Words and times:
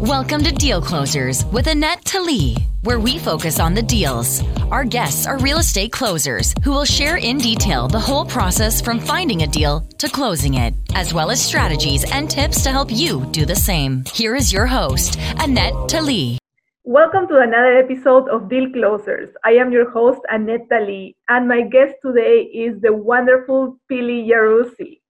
Welcome 0.00 0.42
to 0.42 0.52
Deal 0.52 0.82
Closers 0.82 1.44
with 1.46 1.68
Annette 1.68 2.04
Talley, 2.04 2.56
where 2.82 2.98
we 2.98 3.16
focus 3.16 3.60
on 3.60 3.74
the 3.74 3.82
deals. 3.82 4.42
Our 4.72 4.84
guests 4.84 5.24
are 5.24 5.38
real 5.38 5.58
estate 5.58 5.92
closers 5.92 6.52
who 6.64 6.72
will 6.72 6.84
share 6.84 7.16
in 7.16 7.38
detail 7.38 7.86
the 7.86 8.00
whole 8.00 8.24
process 8.26 8.80
from 8.80 8.98
finding 8.98 9.42
a 9.42 9.46
deal 9.46 9.86
to 9.98 10.08
closing 10.08 10.54
it, 10.54 10.74
as 10.96 11.14
well 11.14 11.30
as 11.30 11.40
strategies 11.40 12.10
and 12.10 12.28
tips 12.28 12.64
to 12.64 12.70
help 12.70 12.90
you 12.90 13.24
do 13.26 13.46
the 13.46 13.54
same. 13.54 14.02
Here 14.12 14.34
is 14.34 14.52
your 14.52 14.66
host, 14.66 15.16
Annette 15.38 15.88
Talley. 15.88 16.38
Welcome 16.82 17.28
to 17.28 17.38
another 17.38 17.78
episode 17.78 18.28
of 18.28 18.50
Deal 18.50 18.70
Closers. 18.72 19.30
I 19.44 19.52
am 19.52 19.70
your 19.70 19.88
host, 19.90 20.20
Annette 20.28 20.68
Talley, 20.68 21.16
and 21.28 21.46
my 21.46 21.62
guest 21.62 21.94
today 22.04 22.42
is 22.42 22.80
the 22.82 22.92
wonderful 22.92 23.78
Pili 23.90 24.28
Yarusi. 24.28 25.00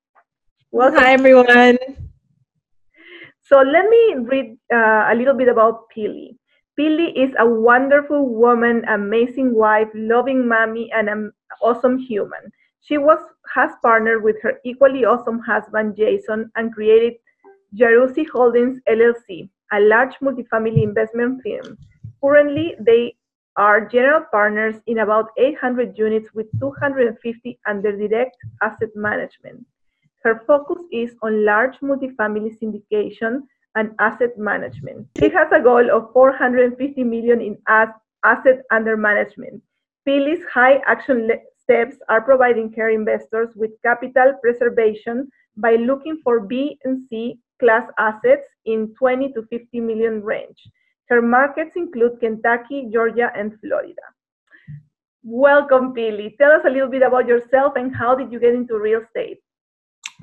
Welcome. 0.71 1.01
Hi, 1.01 1.15
everyone. 1.15 1.79
So 3.55 3.61
let 3.61 3.89
me 3.89 4.15
read 4.17 4.59
uh, 4.75 5.07
a 5.13 5.15
little 5.15 5.33
bit 5.33 5.47
about 5.47 5.85
Pili. 5.97 6.37
Pili 6.77 7.13
is 7.15 7.33
a 7.39 7.47
wonderful 7.49 8.29
woman, 8.29 8.83
amazing 8.89 9.55
wife, 9.55 9.87
loving 9.95 10.49
mommy, 10.49 10.91
and 10.93 11.09
an 11.09 11.31
awesome 11.63 11.97
human. 11.97 12.51
She 12.81 12.99
was 12.99 13.21
has 13.55 13.71
partnered 13.81 14.25
with 14.25 14.43
her 14.43 14.59
equally 14.65 15.05
awesome 15.05 15.39
husband 15.39 15.95
Jason 15.97 16.51
and 16.57 16.75
created 16.75 17.13
Yarusi 17.81 18.29
Holdings 18.29 18.81
LLC, 18.89 19.49
a 19.71 19.79
large 19.79 20.17
multifamily 20.21 20.83
investment 20.83 21.41
firm. 21.45 21.79
Currently, 22.25 22.75
they 22.81 23.15
are 23.57 23.87
general 23.87 24.25
partners 24.33 24.81
in 24.89 24.99
about 24.99 25.29
800 25.39 25.97
units 25.97 26.35
with 26.35 26.49
250 26.59 27.61
under 27.69 27.97
direct 27.97 28.37
asset 28.65 28.91
management. 28.97 29.65
Her 30.25 30.43
focus 30.47 30.83
is 30.91 31.15
on 31.23 31.45
large 31.45 31.77
multifamily 31.81 32.59
syndication 32.59 33.43
and 33.75 33.91
asset 33.99 34.39
management. 34.39 35.07
She 35.19 35.29
has 35.29 35.49
a 35.53 35.61
goal 35.61 35.91
of 35.91 36.13
450 36.15 37.05
million 37.05 37.43
in 37.43 37.59
asset 37.69 38.63
under 38.71 38.97
management. 38.97 39.63
Pili's 40.09 40.43
high 40.51 40.81
action 40.87 41.31
steps 41.63 41.97
are 42.09 42.23
providing 42.23 42.73
her 42.73 42.89
investors 42.89 43.51
with 43.55 43.71
capital 43.83 44.33
preservation 44.43 45.29
by 45.59 45.77
looking 45.77 46.21
for 46.25 46.41
B 46.41 46.79
and 46.85 47.03
C 47.09 47.39
class 47.61 47.87
assets 47.99 48.49
in 48.65 48.95
20 48.99 49.33
to 49.35 49.43
50 49.51 49.81
million 49.81 50.23
range. 50.23 50.59
Her 51.11 51.21
markets 51.21 51.73
include 51.77 52.21
Kentucky, 52.21 52.89
Georgia, 52.91 53.31
and 53.37 53.59
Florida. 53.61 54.03
Welcome, 55.23 55.95
Pili. 55.95 56.37
Tell 56.39 56.53
us 56.53 56.63
a 56.67 56.71
little 56.71 56.89
bit 56.89 57.03
about 57.03 57.29
yourself 57.29 57.75
and 57.77 57.95
how 57.95 58.15
did 58.15 58.33
you 58.33 58.41
get 58.41 58.55
into 58.55 58.79
real 58.79 59.03
estate? 59.03 59.41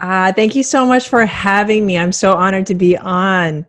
Uh, 0.01 0.33
thank 0.33 0.55
you 0.55 0.63
so 0.63 0.83
much 0.83 1.09
for 1.09 1.25
having 1.27 1.85
me. 1.85 1.95
I'm 1.95 2.11
so 2.11 2.33
honored 2.33 2.65
to 2.65 2.75
be 2.75 2.97
on. 2.97 3.67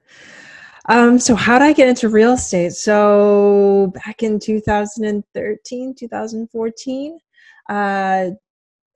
Um, 0.89 1.19
so, 1.19 1.35
how 1.35 1.59
did 1.59 1.67
I 1.67 1.73
get 1.75 1.89
into 1.89 2.09
real 2.09 2.33
estate? 2.33 2.73
So, 2.73 3.93
back 3.95 4.23
in 4.23 4.41
2013, 4.41 5.95
2014, 5.95 7.19
uh, 7.69 8.31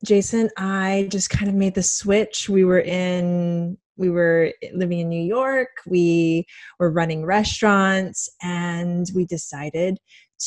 Jason, 0.03 0.49
I 0.57 1.09
just 1.13 1.29
kind 1.29 1.49
of 1.51 1.55
made 1.55 1.75
the 1.75 1.83
switch. 1.83 2.49
We 2.49 2.65
were 2.65 2.81
in, 2.81 3.77
we 3.99 4.09
were 4.09 4.53
living 4.73 5.01
in 5.01 5.11
New 5.11 5.23
York, 5.23 5.69
we 5.87 6.47
were 6.79 6.91
running 6.91 7.27
restaurants, 7.27 8.31
and 8.43 9.07
we 9.15 9.27
decided 9.27 9.99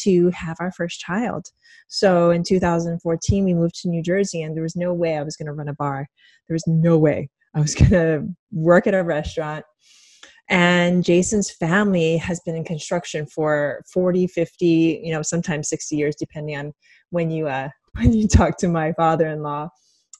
to 0.02 0.30
have 0.32 0.58
our 0.59 0.72
first 0.72 1.00
child. 1.00 1.48
So 1.88 2.32
in 2.32 2.44
2014, 2.44 3.45
we 3.45 3.54
moved 3.54 3.76
to 3.82 3.90
New 3.90 4.04
Jersey, 4.04 4.42
and 4.42 4.56
there 4.56 4.64
was 4.64 4.76
no 4.76 4.94
way 4.94 5.18
I 5.18 5.23
was 5.23 5.36
going 5.36 5.48
to 5.48 5.54
run 5.54 5.70
a 5.70 5.73
bar. 5.73 6.08
There 6.48 6.56
was 6.56 6.68
no 6.68 6.98
way 6.98 7.30
I 7.56 7.59
was 7.59 7.76
going 7.76 7.92
to 7.92 8.28
work 8.52 8.88
at 8.88 8.94
a 8.94 9.04
restaurant. 9.04 9.66
And 10.50 11.04
Jason's 11.04 11.52
family 11.52 12.18
has 12.18 12.40
been 12.40 12.56
in 12.56 12.64
construction 12.64 13.28
for 13.28 13.84
40, 13.94 14.28
50, 14.28 15.02
you 15.04 15.12
know, 15.12 15.22
sometimes 15.22 15.70
60 15.70 15.96
years, 15.96 16.16
depending 16.16 16.58
on 16.58 16.74
when 17.12 17.30
you 17.30 17.48
uh, 17.48 17.70
when 17.94 18.14
you 18.14 18.28
talk 18.28 18.58
to 18.58 18.68
my 18.68 18.94
father-in-law. 18.94 19.69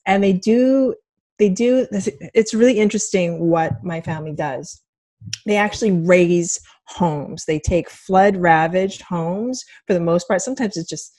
And 0.06 0.24
they 0.24 0.34
do 0.34 0.96
they 1.40 1.50
do 1.50 1.88
it's 1.92 2.54
really 2.54 2.80
interesting 2.80 3.48
what 3.50 3.84
my 3.84 4.02
family 4.02 4.34
does 4.34 4.82
they 5.46 5.57
actually 5.57 5.91
raise 5.91 6.59
homes. 6.88 7.46
They 7.46 7.59
take 7.59 7.90
flood 7.90 8.38
ravaged 8.38 9.02
homes 9.02 9.63
for 9.88 9.94
the 9.94 10.00
most 10.00 10.28
part. 10.28 10.41
Sometimes 10.41 10.78
it's 10.78 10.90
just 10.90 11.13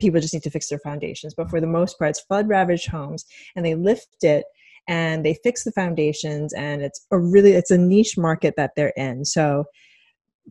people 0.00 0.20
just 0.20 0.34
need 0.34 0.42
to 0.42 0.50
fix 0.50 0.68
their 0.68 0.80
foundations, 0.80 1.34
but 1.34 1.48
for 1.48 1.60
the 1.60 1.66
most 1.66 1.98
part, 1.98 2.10
it's 2.10 2.20
flood 2.20 2.48
ravaged 2.48 2.88
homes 2.88 3.24
and 3.56 3.64
they 3.64 3.74
lift 3.74 4.08
it 4.22 4.44
and 4.88 5.24
they 5.24 5.38
fix 5.42 5.64
the 5.64 5.72
foundations 5.72 6.52
and 6.52 6.82
it's 6.82 7.06
a 7.10 7.18
really 7.18 7.52
it's 7.52 7.70
a 7.70 7.78
niche 7.78 8.18
market 8.18 8.54
that 8.56 8.72
they're 8.76 8.92
in. 8.96 9.24
So 9.24 9.64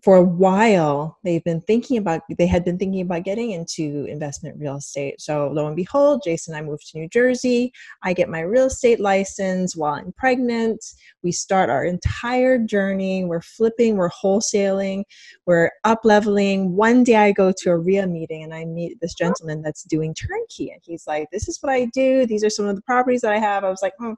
for 0.02 0.16
a 0.16 0.24
while 0.24 1.20
they've 1.24 1.44
been 1.44 1.62
thinking 1.62 1.98
about 1.98 2.22
they 2.38 2.48
had 2.48 2.66
been 2.66 2.80
thinking 2.80 3.02
about 3.02 3.24
getting 3.24 3.52
into 3.52 4.06
investment 4.10 4.60
real 4.60 4.78
estate. 4.78 5.22
So 5.22 5.50
lo 5.54 5.68
and 5.68 5.76
behold 5.76 6.22
jason 6.26 6.56
and 6.56 6.64
i 6.64 6.68
moved 6.68 6.90
to 6.90 6.98
new 6.98 7.08
jersey. 7.10 7.72
I 8.02 8.14
get 8.14 8.30
my 8.30 8.40
real 8.40 8.66
estate 8.66 9.00
license 9.00 9.76
while 9.76 9.94
i'm 9.94 10.12
pregnant. 10.14 10.84
We 11.22 11.32
start 11.32 11.70
our 11.70 11.86
entire 11.86 12.58
journey. 12.58 13.24
We're 13.24 13.42
flipping 13.42 13.98
we're 13.98 14.10
wholesaling 14.10 15.04
we're 15.46 15.70
up 15.84 16.00
leveling 16.04 16.76
one 16.76 17.04
day 17.04 17.16
i 17.18 17.32
go 17.32 17.52
to 17.56 17.70
a 17.70 17.78
REIA 17.78 18.08
meeting 18.08 18.44
and 18.44 18.54
i 18.54 18.66
meet 18.66 19.00
this 19.00 19.14
gentleman 19.14 19.62
that's 19.62 19.84
doing 19.84 20.14
turnkey 20.16 20.72
and 20.72 20.82
he's 20.84 21.06
like 21.06 21.28
this 21.32 21.48
is 21.48 21.60
what 21.62 21.72
i 21.72 21.86
do. 21.94 22.26
These 22.26 22.44
are 22.44 22.50
some 22.50 22.66
of 22.66 22.76
the 22.76 22.82
properties 22.82 23.22
that 23.22 23.34
i 23.34 23.40
have. 23.40 23.64
I 23.64 23.70
was 23.70 23.82
like 23.84 23.94
hmm, 24.00 24.14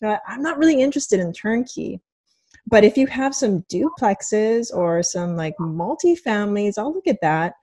you 0.00 0.08
know, 0.08 0.18
i'm 0.28 0.42
not 0.42 0.58
really 0.58 0.80
interested 0.80 1.18
in 1.18 1.32
turnkey 1.32 2.00
but 2.66 2.84
if 2.84 2.96
you 2.96 3.06
have 3.06 3.34
some 3.34 3.62
duplexes 3.72 4.74
or 4.74 5.02
some 5.02 5.36
like 5.36 5.54
multifamilies, 5.58 6.74
I'll 6.78 6.92
look 6.92 7.06
at 7.06 7.20
that. 7.22 7.54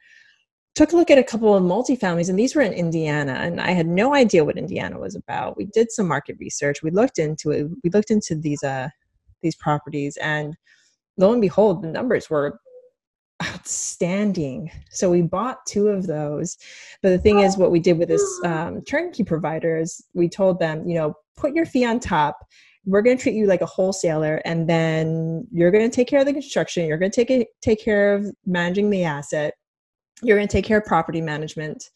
Took 0.75 0.93
a 0.93 0.95
look 0.95 1.11
at 1.11 1.19
a 1.19 1.23
couple 1.23 1.55
of 1.55 1.61
multifamilies, 1.61 2.29
and 2.29 2.39
these 2.39 2.55
were 2.55 2.61
in 2.61 2.73
Indiana, 2.73 3.33
and 3.33 3.61
I 3.61 3.71
had 3.71 3.85
no 3.85 4.15
idea 4.15 4.43
what 4.43 4.57
Indiana 4.57 4.97
was 4.97 5.15
about. 5.15 5.55
We 5.55 5.65
did 5.65 5.91
some 5.91 6.07
market 6.07 6.37
research. 6.39 6.81
We 6.81 6.89
looked 6.89 7.19
into 7.19 7.51
it. 7.51 7.67
We 7.83 7.91
looked 7.91 8.09
into 8.09 8.35
these 8.35 8.63
uh 8.63 8.89
these 9.41 9.55
properties, 9.55 10.17
and 10.17 10.55
lo 11.17 11.31
and 11.31 11.41
behold, 11.41 11.83
the 11.83 11.89
numbers 11.89 12.29
were 12.29 12.59
outstanding. 13.43 14.71
So 14.89 15.11
we 15.11 15.21
bought 15.21 15.65
two 15.67 15.89
of 15.89 16.07
those. 16.07 16.57
But 17.01 17.09
the 17.09 17.19
thing 17.19 17.39
is, 17.39 17.57
what 17.57 17.71
we 17.71 17.79
did 17.79 17.97
with 17.97 18.07
this 18.07 18.23
um, 18.45 18.81
turnkey 18.83 19.23
provider 19.23 19.77
is 19.77 20.03
we 20.13 20.29
told 20.29 20.59
them, 20.59 20.87
you 20.87 20.95
know, 20.95 21.13
put 21.35 21.53
your 21.53 21.65
fee 21.65 21.85
on 21.85 21.99
top 21.99 22.37
we're 22.85 23.01
going 23.01 23.17
to 23.17 23.21
treat 23.21 23.35
you 23.35 23.45
like 23.45 23.61
a 23.61 23.65
wholesaler 23.65 24.41
and 24.45 24.69
then 24.69 25.47
you're 25.51 25.71
going 25.71 25.89
to 25.89 25.95
take 25.95 26.07
care 26.07 26.19
of 26.19 26.25
the 26.25 26.33
construction 26.33 26.85
you're 26.85 26.97
going 26.97 27.11
to 27.11 27.15
take 27.15 27.31
it, 27.31 27.47
take 27.61 27.83
care 27.83 28.13
of 28.13 28.25
managing 28.45 28.89
the 28.89 29.03
asset 29.03 29.53
you're 30.21 30.37
going 30.37 30.47
to 30.47 30.51
take 30.51 30.65
care 30.65 30.79
of 30.79 30.85
property 30.85 31.21
management 31.21 31.89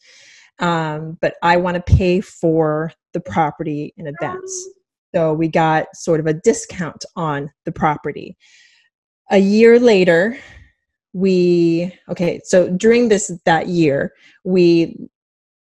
um, 0.60 1.16
but 1.20 1.34
i 1.42 1.56
want 1.56 1.74
to 1.74 1.94
pay 1.94 2.20
for 2.20 2.92
the 3.12 3.20
property 3.20 3.94
in 3.96 4.06
advance. 4.06 4.68
So 5.14 5.32
we 5.32 5.48
got 5.48 5.86
sort 5.94 6.20
of 6.20 6.26
a 6.26 6.34
discount 6.34 7.04
on 7.16 7.50
the 7.64 7.72
property. 7.72 8.36
A 9.30 9.38
year 9.38 9.78
later 9.78 10.38
we 11.14 11.90
okay 12.10 12.38
so 12.44 12.68
during 12.68 13.08
this 13.08 13.32
that 13.46 13.66
year 13.66 14.12
we 14.44 14.94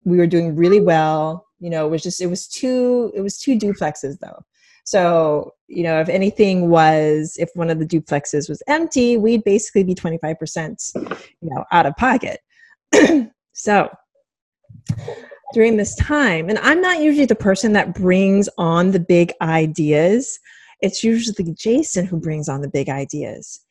we 0.05 0.17
were 0.17 0.29
doing 0.29 0.55
really 0.55 0.81
well 0.81 1.45
you 1.65 1.71
know 1.71 1.87
it 1.87 1.91
was 1.91 2.03
just 2.03 2.21
it 2.21 2.27
was 2.27 2.47
two 2.47 3.11
it 3.15 3.21
was 3.21 3.39
two 3.39 3.57
duplexes 3.59 4.19
though 4.21 4.45
so, 4.85 5.55
you 5.67 5.83
know, 5.83 5.99
if 6.01 6.11
anything 6.11 6.69
was, 6.69 7.37
if 7.39 7.49
one 7.55 7.71
of 7.71 7.79
the 7.79 7.87
duplexes 7.87 8.51
was 8.51 8.63
empty, 8.67 9.17
we'd 9.17 9.43
basically 9.43 9.83
be 9.83 9.95
25%, 9.95 10.93
you 11.41 11.51
know, 11.51 11.65
out 11.73 11.87
of 11.87 11.97
pocket. 11.97 12.41
so, 13.55 13.89
during 15.55 15.79
this 15.79 15.95
time, 15.97 16.51
and 16.51 16.59
I'm 16.59 16.83
not 16.83 17.01
usually 17.01 17.25
the 17.25 17.35
person 17.35 17.73
that 17.73 17.95
brings 17.95 18.49
on 18.59 18.91
the 18.91 19.01
big 19.01 19.33
ideas, 19.41 20.39
it's 20.83 21.03
usually 21.03 21.55
Jason 21.55 22.05
who 22.05 22.19
brings 22.21 22.49
on 22.49 22.61
the 22.61 22.69
big 22.69 22.91
ideas. 22.91 23.64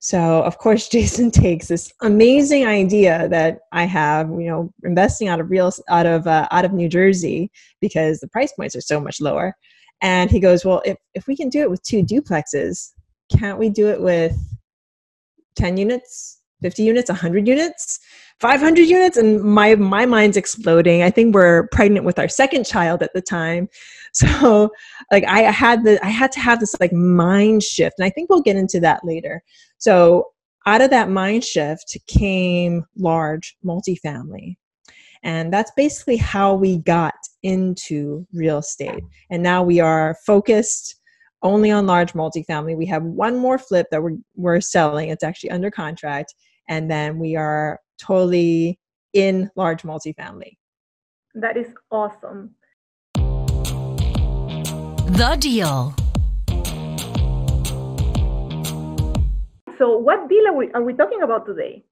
So, 0.00 0.42
of 0.42 0.58
course, 0.58 0.88
Jason 0.90 1.30
takes 1.30 1.68
this 1.68 1.92
amazing 2.02 2.66
idea 2.66 3.28
that 3.28 3.60
I 3.72 3.84
have, 3.84 4.28
you 4.30 4.48
know, 4.48 4.72
investing 4.82 5.28
out 5.28 5.40
of 5.40 5.50
real 5.50 5.72
out 5.88 6.06
of 6.06 6.26
uh, 6.26 6.48
out 6.50 6.64
of 6.64 6.72
New 6.72 6.88
Jersey 6.88 7.50
because 7.80 8.20
the 8.20 8.28
price 8.28 8.52
points 8.52 8.74
are 8.74 8.80
so 8.80 9.00
much 9.00 9.20
lower 9.20 9.54
and 10.02 10.30
he 10.30 10.40
goes, 10.40 10.64
Well, 10.64 10.82
if, 10.84 10.96
if 11.14 11.26
we 11.26 11.36
can 11.36 11.48
do 11.48 11.60
it 11.60 11.70
with 11.70 11.82
two 11.82 12.02
duplexes, 12.02 12.92
can't 13.36 13.58
we 13.58 13.68
do 13.68 13.88
it 13.88 14.00
with 14.00 14.36
10 15.56 15.76
units, 15.76 16.40
50 16.62 16.82
units, 16.82 17.10
100 17.10 17.46
units, 17.46 18.00
500 18.40 18.82
units? 18.82 19.16
And 19.16 19.42
my, 19.42 19.74
my 19.74 20.06
mind's 20.06 20.36
exploding. 20.36 21.02
I 21.02 21.10
think 21.10 21.34
we're 21.34 21.68
pregnant 21.68 22.06
with 22.06 22.18
our 22.18 22.28
second 22.28 22.64
child 22.64 23.02
at 23.02 23.12
the 23.14 23.22
time. 23.22 23.68
So 24.12 24.70
like 25.12 25.22
I 25.22 25.42
had 25.42 25.84
the, 25.84 26.04
I 26.04 26.08
had 26.08 26.32
to 26.32 26.40
have 26.40 26.58
this 26.58 26.74
like 26.80 26.92
mind 26.92 27.62
shift. 27.62 27.94
And 27.96 28.04
I 28.04 28.10
think 28.10 28.28
we'll 28.28 28.42
get 28.42 28.56
into 28.56 28.80
that 28.80 29.04
later. 29.04 29.40
So 29.80 30.26
out 30.66 30.82
of 30.82 30.90
that 30.90 31.10
mind 31.10 31.42
shift 31.42 31.96
came 32.06 32.84
large 32.96 33.56
multifamily. 33.64 34.56
And 35.22 35.52
that's 35.52 35.72
basically 35.76 36.16
how 36.16 36.54
we 36.54 36.78
got 36.78 37.14
into 37.42 38.26
real 38.32 38.58
estate. 38.58 39.02
And 39.30 39.42
now 39.42 39.62
we 39.62 39.80
are 39.80 40.16
focused 40.24 40.96
only 41.42 41.70
on 41.70 41.86
large 41.86 42.12
multifamily. 42.12 42.76
We 42.76 42.86
have 42.86 43.02
one 43.02 43.38
more 43.38 43.58
flip 43.58 43.86
that 43.90 44.02
we're, 44.02 44.18
we're 44.36 44.60
selling. 44.60 45.08
It's 45.08 45.24
actually 45.24 45.50
under 45.50 45.70
contract. 45.70 46.34
And 46.68 46.90
then 46.90 47.18
we 47.18 47.36
are 47.36 47.80
totally 47.98 48.78
in 49.14 49.50
large 49.56 49.82
multifamily. 49.82 50.56
That 51.34 51.56
is 51.56 51.68
awesome. 51.90 52.54
The 55.14 55.36
deal. 55.38 55.94
So, 59.80 59.96
what 59.96 60.28
deal 60.28 60.46
are 60.46 60.52
we, 60.52 60.70
are 60.72 60.82
we 60.82 60.92
talking 60.92 61.22
about 61.22 61.46
today? 61.46 61.86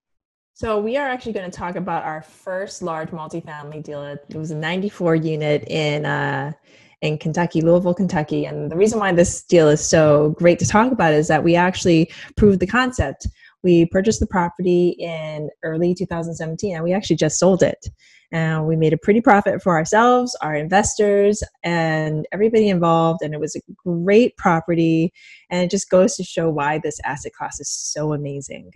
So 0.52 0.78
we 0.78 0.98
are 0.98 1.08
actually 1.08 1.32
going 1.32 1.50
to 1.50 1.56
talk 1.56 1.74
about 1.74 2.04
our 2.04 2.20
first 2.20 2.82
large 2.82 3.08
multifamily 3.08 3.82
deal. 3.82 4.04
It 4.04 4.34
was 4.34 4.50
a 4.50 4.54
94 4.54 5.14
unit 5.14 5.64
in 5.68 6.04
uh, 6.04 6.52
in 7.00 7.16
Kentucky, 7.16 7.62
Louisville, 7.62 7.94
Kentucky. 7.94 8.44
And 8.44 8.70
the 8.70 8.76
reason 8.76 8.98
why 8.98 9.12
this 9.12 9.42
deal 9.42 9.68
is 9.68 9.82
so 9.82 10.34
great 10.36 10.58
to 10.58 10.66
talk 10.66 10.92
about 10.92 11.14
is 11.14 11.28
that 11.28 11.42
we 11.42 11.56
actually 11.56 12.12
proved 12.36 12.60
the 12.60 12.66
concept. 12.66 13.26
We 13.62 13.86
purchased 13.86 14.20
the 14.20 14.26
property 14.26 14.90
in 14.98 15.50
early 15.62 15.94
2017 15.94 16.74
and 16.74 16.84
we 16.84 16.92
actually 16.92 17.16
just 17.16 17.38
sold 17.38 17.62
it. 17.62 17.88
And 18.30 18.66
we 18.66 18.76
made 18.76 18.92
a 18.92 18.98
pretty 18.98 19.20
profit 19.20 19.62
for 19.62 19.76
ourselves, 19.76 20.36
our 20.42 20.54
investors, 20.54 21.42
and 21.62 22.26
everybody 22.30 22.68
involved. 22.68 23.22
And 23.22 23.32
it 23.32 23.40
was 23.40 23.56
a 23.56 23.60
great 23.84 24.36
property. 24.36 25.12
And 25.50 25.62
it 25.62 25.70
just 25.70 25.88
goes 25.88 26.14
to 26.16 26.24
show 26.24 26.50
why 26.50 26.78
this 26.78 27.00
asset 27.04 27.32
class 27.32 27.58
is 27.58 27.70
so 27.70 28.12
amazing. 28.12 28.70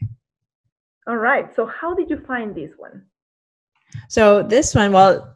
All 1.06 1.17
right. 1.17 1.55
So, 1.55 1.67
how 1.67 1.94
did 1.94 2.08
you 2.08 2.19
find 2.26 2.55
this 2.55 2.70
one? 2.79 3.02
So, 4.08 4.43
this 4.43 4.75
one, 4.75 4.93
well, 4.93 5.34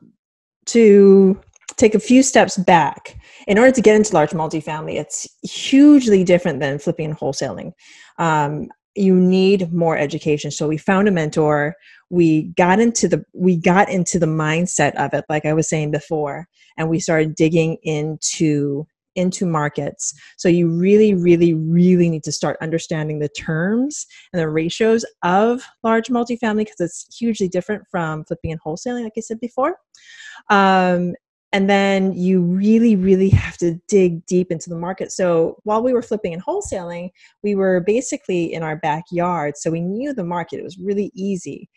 to 0.66 1.38
take 1.76 1.94
a 1.94 2.00
few 2.00 2.22
steps 2.22 2.56
back, 2.56 3.18
in 3.46 3.58
order 3.58 3.72
to 3.72 3.80
get 3.80 3.96
into 3.96 4.14
large 4.14 4.30
multifamily, 4.30 4.94
it's 4.94 5.28
hugely 5.42 6.24
different 6.24 6.60
than 6.60 6.78
flipping 6.78 7.06
and 7.06 7.18
wholesaling. 7.18 7.72
Um, 8.18 8.68
you 8.96 9.14
need 9.14 9.72
more 9.72 9.96
education. 9.96 10.50
So 10.50 10.66
we 10.66 10.78
found 10.78 11.08
a 11.08 11.10
mentor. 11.10 11.76
We 12.10 12.44
got 12.56 12.80
into 12.80 13.08
the 13.08 13.24
we 13.32 13.56
got 13.56 13.88
into 13.88 14.18
the 14.18 14.26
mindset 14.26 14.94
of 14.94 15.12
it, 15.12 15.24
like 15.28 15.44
I 15.44 15.52
was 15.52 15.68
saying 15.68 15.90
before, 15.90 16.46
and 16.76 16.88
we 16.88 17.00
started 17.00 17.34
digging 17.34 17.76
into 17.82 18.86
into 19.16 19.46
markets. 19.46 20.14
So 20.36 20.48
you 20.48 20.68
really, 20.68 21.14
really, 21.14 21.54
really 21.54 22.08
need 22.08 22.22
to 22.24 22.32
start 22.32 22.58
understanding 22.60 23.18
the 23.18 23.30
terms 23.30 24.06
and 24.32 24.40
the 24.40 24.48
ratios 24.48 25.04
of 25.22 25.64
large 25.82 26.08
multifamily 26.08 26.58
because 26.58 26.80
it's 26.80 27.16
hugely 27.18 27.48
different 27.48 27.84
from 27.90 28.24
flipping 28.24 28.52
and 28.52 28.60
wholesaling, 28.60 29.04
like 29.04 29.14
I 29.16 29.20
said 29.20 29.40
before. 29.40 29.76
Um, 30.50 31.14
and 31.56 31.70
then 31.70 32.12
you 32.12 32.42
really, 32.42 32.96
really 32.96 33.30
have 33.30 33.56
to 33.56 33.80
dig 33.88 34.26
deep 34.26 34.52
into 34.52 34.68
the 34.68 34.76
market. 34.76 35.10
So 35.10 35.56
while 35.62 35.82
we 35.82 35.94
were 35.94 36.02
flipping 36.02 36.34
and 36.34 36.44
wholesaling, 36.44 37.08
we 37.42 37.54
were 37.54 37.80
basically 37.80 38.52
in 38.52 38.62
our 38.62 38.76
backyard. 38.76 39.56
So 39.56 39.70
we 39.70 39.80
knew 39.80 40.12
the 40.12 40.22
market. 40.22 40.58
It 40.58 40.64
was 40.64 40.76
really 40.76 41.10
easy. 41.14 41.70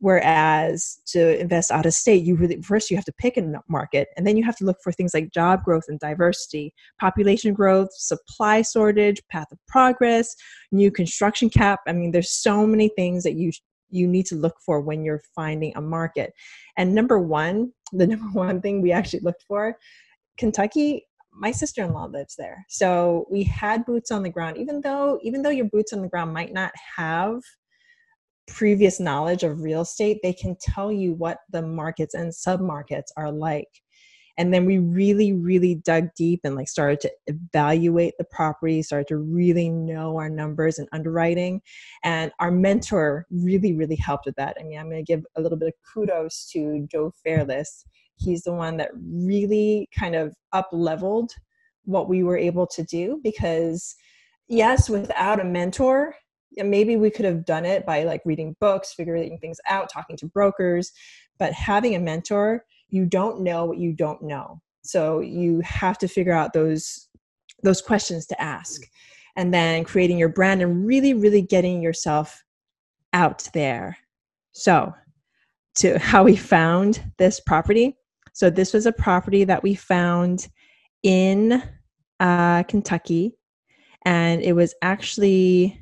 Whereas 0.00 0.98
to 1.12 1.38
invest 1.38 1.70
out 1.70 1.86
of 1.86 1.94
state, 1.94 2.24
you 2.24 2.34
really 2.34 2.60
first 2.62 2.90
you 2.90 2.96
have 2.96 3.04
to 3.04 3.12
pick 3.12 3.36
a 3.36 3.44
market, 3.68 4.08
and 4.16 4.26
then 4.26 4.36
you 4.36 4.42
have 4.42 4.56
to 4.56 4.64
look 4.64 4.78
for 4.82 4.90
things 4.90 5.14
like 5.14 5.30
job 5.30 5.62
growth 5.62 5.84
and 5.86 6.00
diversity, 6.00 6.74
population 6.98 7.54
growth, 7.54 7.90
supply 7.92 8.62
shortage, 8.62 9.22
path 9.30 9.52
of 9.52 9.58
progress, 9.68 10.34
new 10.72 10.90
construction 10.90 11.50
cap. 11.50 11.80
I 11.86 11.92
mean, 11.92 12.10
there's 12.10 12.32
so 12.32 12.66
many 12.66 12.88
things 12.96 13.22
that 13.22 13.34
you 13.34 13.52
you 13.90 14.06
need 14.06 14.26
to 14.26 14.34
look 14.34 14.56
for 14.60 14.80
when 14.80 15.04
you're 15.04 15.22
finding 15.34 15.72
a 15.76 15.80
market. 15.80 16.32
And 16.76 16.94
number 16.94 17.18
one, 17.18 17.72
the 17.92 18.06
number 18.06 18.26
one 18.32 18.60
thing 18.60 18.82
we 18.82 18.92
actually 18.92 19.20
looked 19.20 19.44
for, 19.46 19.76
Kentucky. 20.38 21.06
My 21.32 21.52
sister-in-law 21.52 22.06
lives 22.06 22.34
there, 22.36 22.66
so 22.68 23.24
we 23.30 23.44
had 23.44 23.86
boots 23.86 24.10
on 24.10 24.24
the 24.24 24.28
ground. 24.28 24.56
Even 24.58 24.80
though 24.80 25.20
even 25.22 25.42
though 25.42 25.50
your 25.50 25.66
boots 25.66 25.92
on 25.92 26.02
the 26.02 26.08
ground 26.08 26.34
might 26.34 26.52
not 26.52 26.72
have 26.96 27.40
previous 28.50 29.00
knowledge 29.00 29.42
of 29.42 29.62
real 29.62 29.82
estate, 29.82 30.18
they 30.22 30.32
can 30.32 30.56
tell 30.60 30.92
you 30.92 31.12
what 31.14 31.38
the 31.50 31.62
markets 31.62 32.14
and 32.14 32.32
submarkets 32.32 33.08
are 33.16 33.30
like. 33.30 33.68
And 34.38 34.52
then 34.52 34.66
we 34.66 34.78
really, 34.78 35.32
really 35.32 35.74
dug 35.74 36.08
deep 36.16 36.40
and 36.44 36.54
like 36.54 36.68
started 36.68 37.00
to 37.00 37.12
evaluate 37.26 38.14
the 38.18 38.24
property, 38.24 38.82
started 38.82 39.08
to 39.08 39.16
really 39.16 39.68
know 39.68 40.16
our 40.16 40.30
numbers 40.30 40.78
and 40.78 40.88
underwriting. 40.92 41.60
And 42.04 42.32
our 42.40 42.50
mentor 42.50 43.26
really, 43.30 43.74
really 43.74 43.96
helped 43.96 44.26
with 44.26 44.36
that. 44.36 44.56
I 44.60 44.64
mean, 44.64 44.78
I'm 44.78 44.90
going 44.90 45.04
to 45.04 45.12
give 45.12 45.24
a 45.36 45.40
little 45.40 45.58
bit 45.58 45.68
of 45.68 45.74
kudos 45.92 46.48
to 46.52 46.86
Joe 46.90 47.12
Fairless. 47.24 47.84
He's 48.16 48.42
the 48.42 48.54
one 48.54 48.76
that 48.78 48.90
really 48.94 49.88
kind 49.96 50.14
of 50.14 50.34
up 50.52 50.68
leveled 50.72 51.32
what 51.84 52.08
we 52.08 52.22
were 52.22 52.36
able 52.36 52.66
to 52.66 52.82
do 52.84 53.20
because 53.22 53.94
yes, 54.48 54.88
without 54.88 55.40
a 55.40 55.44
mentor, 55.44 56.14
maybe 56.56 56.96
we 56.96 57.10
could 57.10 57.24
have 57.24 57.44
done 57.44 57.64
it 57.64 57.86
by 57.86 58.02
like 58.02 58.22
reading 58.24 58.56
books 58.60 58.92
figuring 58.92 59.38
things 59.38 59.58
out 59.68 59.88
talking 59.88 60.16
to 60.16 60.26
brokers 60.26 60.92
but 61.38 61.52
having 61.52 61.94
a 61.94 62.00
mentor 62.00 62.64
you 62.90 63.06
don't 63.06 63.40
know 63.40 63.64
what 63.64 63.78
you 63.78 63.92
don't 63.92 64.22
know 64.22 64.60
so 64.82 65.20
you 65.20 65.60
have 65.60 65.98
to 65.98 66.08
figure 66.08 66.32
out 66.32 66.52
those 66.52 67.08
those 67.62 67.82
questions 67.82 68.26
to 68.26 68.40
ask 68.40 68.82
and 69.36 69.52
then 69.52 69.84
creating 69.84 70.18
your 70.18 70.28
brand 70.28 70.62
and 70.62 70.86
really 70.86 71.14
really 71.14 71.42
getting 71.42 71.82
yourself 71.82 72.42
out 73.12 73.48
there 73.54 73.96
so 74.52 74.92
to 75.74 75.98
how 76.00 76.22
we 76.22 76.36
found 76.36 77.02
this 77.18 77.40
property 77.40 77.96
so 78.32 78.48
this 78.48 78.72
was 78.72 78.86
a 78.86 78.92
property 78.92 79.44
that 79.44 79.62
we 79.62 79.74
found 79.74 80.48
in 81.02 81.62
uh, 82.20 82.62
kentucky 82.64 83.34
and 84.04 84.42
it 84.42 84.52
was 84.54 84.74
actually 84.82 85.78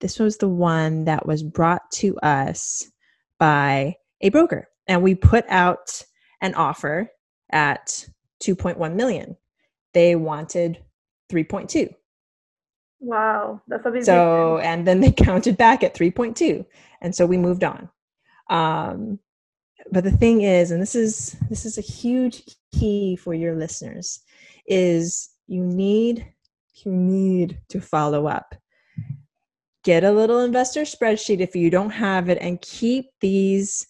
this 0.00 0.18
was 0.18 0.38
the 0.38 0.48
one 0.48 1.04
that 1.04 1.26
was 1.26 1.42
brought 1.42 1.90
to 1.92 2.18
us 2.18 2.90
by 3.38 3.94
a 4.20 4.30
broker. 4.30 4.68
And 4.88 5.02
we 5.02 5.14
put 5.14 5.44
out 5.48 6.02
an 6.40 6.54
offer 6.54 7.10
at 7.50 8.06
2.1 8.42 8.94
million. 8.94 9.36
They 9.94 10.16
wanted 10.16 10.78
3.2. 11.30 11.92
Wow, 13.00 13.62
that's 13.66 13.86
a 13.86 13.90
big 13.90 14.04
So, 14.04 14.58
and 14.58 14.86
then 14.86 15.00
they 15.00 15.12
counted 15.26 15.56
back 15.56 15.82
at 15.82 15.94
3.2. 15.94 16.64
And 17.00 17.14
so 17.14 17.26
we 17.26 17.38
moved 17.38 17.64
on. 17.64 17.88
Um, 18.50 19.18
but 19.90 20.04
the 20.04 20.10
thing 20.10 20.42
is, 20.42 20.70
and 20.70 20.80
this 20.80 20.94
is 20.94 21.36
this 21.48 21.64
is 21.64 21.78
a 21.78 21.82
huge 21.82 22.42
key 22.72 23.16
for 23.16 23.32
your 23.32 23.56
listeners, 23.56 24.20
is 24.66 25.30
you 25.46 25.64
need 25.64 26.26
you 26.84 26.92
need 26.92 27.58
to 27.68 27.80
follow 27.80 28.26
up 28.26 28.54
get 29.82 30.04
a 30.04 30.12
little 30.12 30.40
investor 30.40 30.82
spreadsheet 30.82 31.40
if 31.40 31.56
you 31.56 31.70
don't 31.70 31.90
have 31.90 32.28
it 32.28 32.38
and 32.40 32.60
keep 32.60 33.06
these 33.20 33.86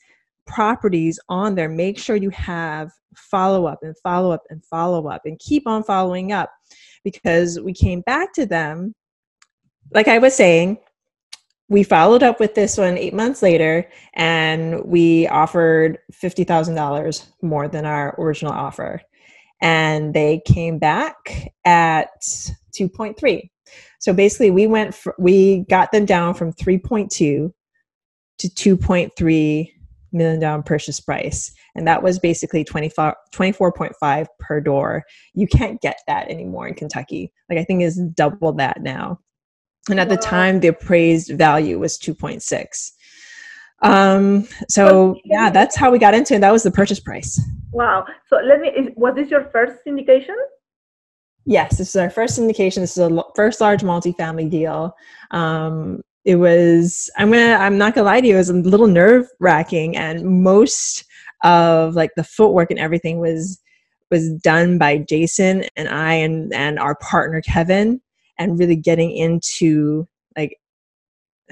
properties 0.47 1.19
on 1.29 1.55
there 1.55 1.69
make 1.69 1.99
sure 1.99 2.17
you 2.17 2.31
have 2.31 2.91
follow 3.15 3.67
up 3.67 3.81
and 3.83 3.97
follow 3.99 4.31
up 4.31 4.43
and 4.51 4.65
follow 4.65 5.09
up 5.09 5.23
and 5.25 5.39
keep 5.39 5.67
on 5.67 5.83
following 5.83 6.33
up 6.33 6.51
because 7.05 7.61
we 7.61 7.73
came 7.73 8.01
back 8.03 8.33
to 8.33 8.47
them 8.47 8.95
like 9.93 10.09
i 10.09 10.19
was 10.19 10.35
saying 10.35 10.79
we 11.69 11.85
followed 11.85 12.23
up 12.23 12.41
with 12.41 12.55
this 12.55 12.79
one 12.79 12.99
eight 12.99 13.15
months 13.15 13.43
later 13.43 13.89
and 14.15 14.85
we 14.85 15.29
offered 15.29 15.99
$50000 16.13 17.27
more 17.43 17.69
than 17.69 17.87
our 17.87 18.17
original 18.19 18.53
offer. 18.53 19.01
And 19.63 20.13
they 20.13 20.43
came 20.45 20.81
back 20.81 21.53
at 21.65 22.09
2.3 22.21 23.51
so 24.01 24.15
basically, 24.15 24.51
we 24.51 24.67
went 24.67 24.95
for, 24.95 25.15
we 25.19 25.67
got 25.69 25.93
them 25.93 26.07
down 26.07 26.35
from 26.35 26.55
3.2 26.55 27.11
to 27.11 27.53
2.3 28.39 29.73
million 30.13 30.41
down 30.41 30.63
purchase 30.63 31.01
price. 31.01 31.53
And 31.75 31.87
that 31.87 32.03
was 32.03 32.19
basically 32.19 32.65
24, 32.65 33.17
24.5 33.33 34.27
per 34.39 34.61
door. 34.61 35.05
You 35.35 35.47
can't 35.47 35.81
get 35.81 36.01
that 36.07 36.29
anymore 36.29 36.69
in 36.69 36.75
kentucky. 36.75 37.33
Like 37.49 37.59
i 37.59 37.65
think 37.65 37.83
is 37.83 37.97
double 38.15 38.53
that 38.55 38.83
now. 38.83 39.21
And 39.89 39.99
at 39.99 40.09
wow. 40.09 40.17
the 40.17 40.23
time 40.23 40.61
the 40.61 40.69
appraised 40.69 41.33
value 41.37 41.79
was 41.79 41.99
2.6 41.99 42.93
um 43.83 44.47
so 44.69 45.19
yeah 45.25 45.49
that's 45.49 45.75
how 45.75 45.91
we 45.91 45.99
got 45.99 46.13
into 46.13 46.35
it. 46.35 46.41
That 46.41 46.53
was 46.53 46.63
the 46.63 46.71
purchase 46.71 47.01
price. 47.01 47.41
Wow. 47.73 48.05
So 48.29 48.37
let 48.37 48.61
me 48.61 48.91
was 48.97 49.15
this 49.15 49.31
your 49.31 49.49
first 49.53 49.85
syndication? 49.87 50.37
Yes, 51.47 51.79
this 51.79 51.91
is 51.91 51.97
our 51.97 52.11
first 52.11 52.39
syndication. 52.39 52.77
This 52.77 52.97
is 52.97 52.99
a 52.99 53.25
first 53.35 53.61
large 53.61 53.83
multifamily 53.83 54.51
deal. 54.51 54.95
Um, 55.31 56.03
it 56.25 56.37
was 56.37 57.11
I'm 57.17 57.31
gonna 57.31 57.55
I'm 57.55 57.79
not 57.79 57.95
gonna 57.95 58.07
lie 58.07 58.21
to 58.21 58.27
you, 58.27 58.35
it 58.35 58.39
was 58.39 58.51
a 58.51 58.55
little 58.55 58.87
nerve 58.87 59.27
wracking, 59.41 59.97
and 59.97 60.43
most 60.43 61.05
of 61.43 61.95
like 61.95 62.11
the 62.17 62.25
footwork 62.25 62.71
and 62.71 62.79
everything 62.79 63.19
was 63.19 63.61
was 64.11 64.31
done 64.43 64.77
by 64.77 64.99
Jason 64.99 65.65
and 65.77 65.89
I 65.89 66.15
and 66.15 66.53
and 66.53 66.79
our 66.79 66.97
partner 66.97 67.41
Kevin, 67.41 68.01
and 68.39 68.59
really 68.59 68.77
getting 68.77 69.11
into 69.11 70.07
like 70.37 70.57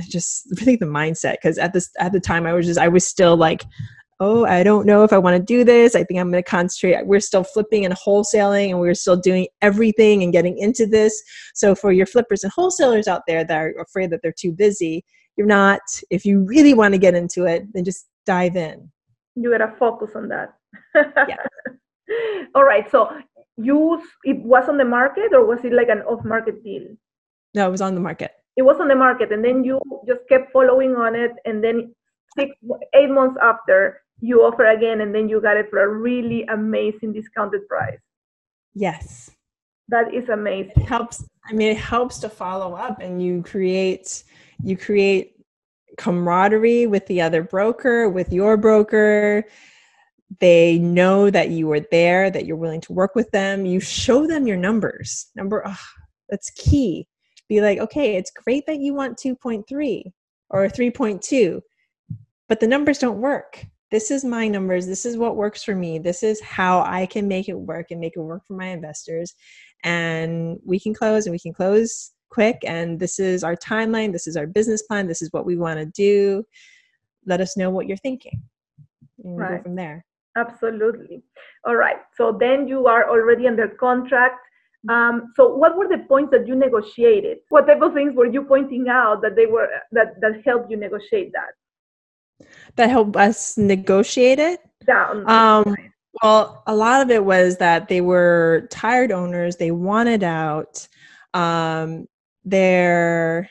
just 0.08 0.46
really 0.60 0.76
the 0.76 0.86
mindset 0.86 1.34
because 1.34 1.58
at 1.58 1.72
this 1.72 1.90
at 1.98 2.12
the 2.12 2.20
time 2.20 2.46
I 2.46 2.52
was 2.52 2.66
just 2.66 2.78
I 2.78 2.88
was 2.88 3.06
still 3.06 3.36
like 3.36 3.64
oh, 4.20 4.44
I 4.44 4.62
don't 4.62 4.86
know 4.86 5.04
if 5.04 5.12
I 5.12 5.18
want 5.18 5.36
to 5.36 5.42
do 5.42 5.64
this. 5.64 5.94
I 5.94 6.04
think 6.04 6.18
I'm 6.18 6.30
going 6.30 6.42
to 6.42 6.48
concentrate. 6.48 7.06
We're 7.06 7.20
still 7.20 7.44
flipping 7.44 7.84
and 7.84 7.94
wholesaling, 7.94 8.70
and 8.70 8.80
we're 8.80 8.94
still 8.94 9.16
doing 9.16 9.46
everything 9.62 10.22
and 10.22 10.32
getting 10.32 10.58
into 10.58 10.86
this. 10.86 11.22
So, 11.54 11.74
for 11.74 11.92
your 11.92 12.06
flippers 12.06 12.42
and 12.44 12.52
wholesalers 12.52 13.08
out 13.08 13.22
there 13.26 13.44
that 13.44 13.56
are 13.56 13.70
afraid 13.80 14.10
that 14.10 14.20
they're 14.22 14.32
too 14.32 14.52
busy, 14.52 15.04
you're 15.36 15.46
not. 15.46 15.80
If 16.10 16.24
you 16.24 16.40
really 16.40 16.74
want 16.74 16.94
to 16.94 16.98
get 16.98 17.14
into 17.14 17.44
it, 17.44 17.72
then 17.72 17.84
just 17.84 18.06
dive 18.26 18.56
in. 18.56 18.90
You 19.36 19.50
got 19.56 19.64
to 19.64 19.76
focus 19.78 20.10
on 20.14 20.28
that. 20.28 20.54
yeah. 21.28 21.36
All 22.54 22.64
right. 22.64 22.90
So, 22.90 23.12
you 23.56 24.02
it 24.24 24.38
was 24.38 24.68
on 24.68 24.78
the 24.78 24.84
market, 24.84 25.32
or 25.32 25.46
was 25.46 25.64
it 25.64 25.72
like 25.72 25.88
an 25.88 26.02
off-market 26.02 26.64
deal? 26.64 26.96
No, 27.54 27.68
it 27.68 27.70
was 27.70 27.80
on 27.80 27.94
the 27.94 28.00
market. 28.00 28.32
It 28.56 28.62
was 28.62 28.80
on 28.80 28.88
the 28.88 28.96
market, 28.96 29.32
and 29.32 29.44
then 29.44 29.62
you 29.62 29.80
just 30.06 30.20
kept 30.28 30.52
following 30.52 30.96
on 30.96 31.14
it, 31.14 31.32
and 31.44 31.62
then 31.62 31.94
six, 32.36 32.54
eight 32.94 33.10
months 33.10 33.38
after, 33.42 34.02
you 34.20 34.42
offer 34.42 34.66
again 34.66 35.00
and 35.00 35.14
then 35.14 35.28
you 35.28 35.40
got 35.40 35.56
it 35.56 35.70
for 35.70 35.82
a 35.82 35.88
really 35.88 36.44
amazing 36.44 37.12
discounted 37.12 37.66
price. 37.68 37.98
Yes. 38.74 39.30
That 39.88 40.12
is 40.12 40.28
amazing. 40.28 40.72
It 40.76 40.86
helps 40.86 41.24
I 41.46 41.52
mean 41.52 41.70
it 41.70 41.78
helps 41.78 42.18
to 42.20 42.28
follow 42.28 42.74
up 42.74 43.00
and 43.00 43.22
you 43.22 43.42
create 43.42 44.24
you 44.62 44.76
create 44.76 45.34
camaraderie 45.96 46.86
with 46.86 47.06
the 47.06 47.20
other 47.20 47.42
broker, 47.42 48.08
with 48.08 48.32
your 48.32 48.56
broker. 48.56 49.44
They 50.40 50.78
know 50.78 51.30
that 51.30 51.50
you 51.50 51.70
are 51.72 51.80
there, 51.80 52.30
that 52.30 52.44
you're 52.44 52.56
willing 52.56 52.82
to 52.82 52.92
work 52.92 53.14
with 53.14 53.30
them. 53.30 53.64
You 53.64 53.80
show 53.80 54.26
them 54.26 54.46
your 54.46 54.58
numbers. 54.58 55.28
Number 55.34 55.62
oh, 55.66 55.80
that's 56.28 56.50
key. 56.50 57.08
Be 57.48 57.62
like, 57.62 57.78
okay, 57.78 58.16
it's 58.16 58.30
great 58.30 58.66
that 58.66 58.78
you 58.78 58.92
want 58.92 59.16
2.3 59.16 60.02
or 60.50 60.68
3.2, 60.68 61.60
but 62.46 62.60
the 62.60 62.66
numbers 62.66 62.98
don't 62.98 63.20
work 63.20 63.64
this 63.90 64.10
is 64.10 64.24
my 64.24 64.48
numbers 64.48 64.86
this 64.86 65.06
is 65.06 65.16
what 65.16 65.36
works 65.36 65.62
for 65.62 65.74
me 65.74 65.98
this 65.98 66.22
is 66.22 66.40
how 66.40 66.80
i 66.82 67.06
can 67.06 67.26
make 67.26 67.48
it 67.48 67.58
work 67.58 67.86
and 67.90 68.00
make 68.00 68.14
it 68.16 68.20
work 68.20 68.42
for 68.46 68.54
my 68.54 68.66
investors 68.66 69.34
and 69.84 70.58
we 70.64 70.78
can 70.78 70.94
close 70.94 71.26
and 71.26 71.32
we 71.32 71.38
can 71.38 71.52
close 71.52 72.12
quick 72.30 72.58
and 72.64 73.00
this 73.00 73.18
is 73.18 73.44
our 73.44 73.56
timeline 73.56 74.12
this 74.12 74.26
is 74.26 74.36
our 74.36 74.46
business 74.46 74.82
plan 74.82 75.06
this 75.06 75.22
is 75.22 75.32
what 75.32 75.46
we 75.46 75.56
want 75.56 75.78
to 75.78 75.86
do. 75.86 76.44
Let 77.26 77.40
us 77.40 77.56
know 77.56 77.70
what 77.70 77.86
you're 77.86 77.96
thinking 77.98 78.42
and 79.22 79.38
right. 79.38 79.58
go 79.58 79.62
from 79.62 79.74
there. 79.74 80.04
Absolutely. 80.36 81.22
All 81.64 81.76
right 81.76 81.96
so 82.16 82.36
then 82.38 82.68
you 82.68 82.86
are 82.86 83.08
already 83.08 83.46
under 83.46 83.68
contract. 83.68 84.40
Um, 84.88 85.32
so 85.34 85.54
what 85.56 85.76
were 85.76 85.88
the 85.88 86.04
points 86.08 86.30
that 86.30 86.46
you 86.46 86.54
negotiated? 86.54 87.38
What 87.48 87.66
type 87.66 87.82
of 87.82 87.94
things 87.94 88.14
were 88.14 88.26
you 88.26 88.44
pointing 88.44 88.88
out 88.88 89.22
that 89.22 89.34
they 89.34 89.46
were 89.46 89.68
that 89.92 90.20
that 90.20 90.42
helped 90.44 90.70
you 90.70 90.76
negotiate 90.76 91.32
that 91.32 91.57
that 92.76 92.90
helped 92.90 93.16
us 93.16 93.56
negotiate 93.58 94.38
it. 94.38 94.60
Down. 94.86 95.28
Um, 95.28 95.76
well, 96.22 96.62
a 96.66 96.74
lot 96.74 97.02
of 97.02 97.10
it 97.10 97.24
was 97.24 97.58
that 97.58 97.88
they 97.88 98.00
were 98.00 98.66
tired 98.70 99.12
owners. 99.12 99.56
They 99.56 99.70
wanted 99.70 100.22
out. 100.22 100.88
Um, 101.34 102.06
their, 102.44 103.50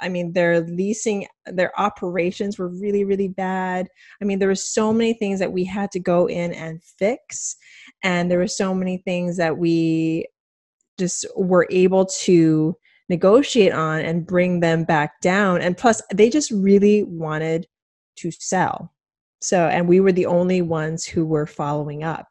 I 0.00 0.08
mean, 0.08 0.32
their 0.32 0.60
leasing, 0.60 1.26
their 1.46 1.78
operations 1.80 2.58
were 2.58 2.68
really, 2.68 3.04
really 3.04 3.28
bad. 3.28 3.88
I 4.20 4.24
mean, 4.24 4.38
there 4.38 4.48
were 4.48 4.54
so 4.54 4.92
many 4.92 5.14
things 5.14 5.38
that 5.40 5.52
we 5.52 5.64
had 5.64 5.90
to 5.92 6.00
go 6.00 6.26
in 6.28 6.52
and 6.52 6.82
fix, 6.82 7.56
and 8.02 8.30
there 8.30 8.38
were 8.38 8.46
so 8.46 8.74
many 8.74 8.98
things 8.98 9.36
that 9.38 9.58
we 9.58 10.26
just 10.98 11.26
were 11.36 11.66
able 11.70 12.06
to 12.06 12.76
negotiate 13.08 13.72
on 13.72 14.00
and 14.00 14.26
bring 14.26 14.60
them 14.60 14.84
back 14.84 15.20
down. 15.20 15.60
And 15.60 15.76
plus, 15.76 16.00
they 16.14 16.30
just 16.30 16.50
really 16.50 17.02
wanted 17.02 17.66
to 18.30 18.32
sell. 18.38 18.92
So, 19.40 19.66
and 19.66 19.88
we 19.88 20.00
were 20.00 20.12
the 20.12 20.26
only 20.26 20.62
ones 20.62 21.04
who 21.04 21.26
were 21.26 21.46
following 21.46 22.04
up. 22.04 22.28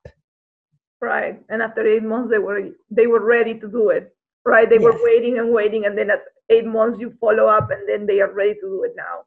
Right. 1.02 1.42
And 1.50 1.62
after 1.62 1.86
eight 1.86 2.04
months, 2.04 2.30
they 2.32 2.38
were 2.38 2.70
they 2.90 3.08
were 3.08 3.26
ready 3.26 3.60
to 3.60 3.68
do 3.68 3.90
it. 3.90 4.16
Right. 4.46 4.70
They 4.70 4.76
yes. 4.76 4.84
were 4.84 4.98
waiting 5.04 5.40
and 5.40 5.52
waiting, 5.52 5.86
and 5.86 5.98
then 5.98 6.10
at 6.10 6.22
eight 6.50 6.66
months, 6.66 7.00
you 7.00 7.14
follow 7.20 7.48
up, 7.48 7.70
and 7.72 7.88
then 7.90 8.06
they 8.06 8.22
are 8.22 8.32
ready 8.32 8.54
to 8.54 8.62
do 8.62 8.84
it 8.84 8.94
now. 8.96 9.26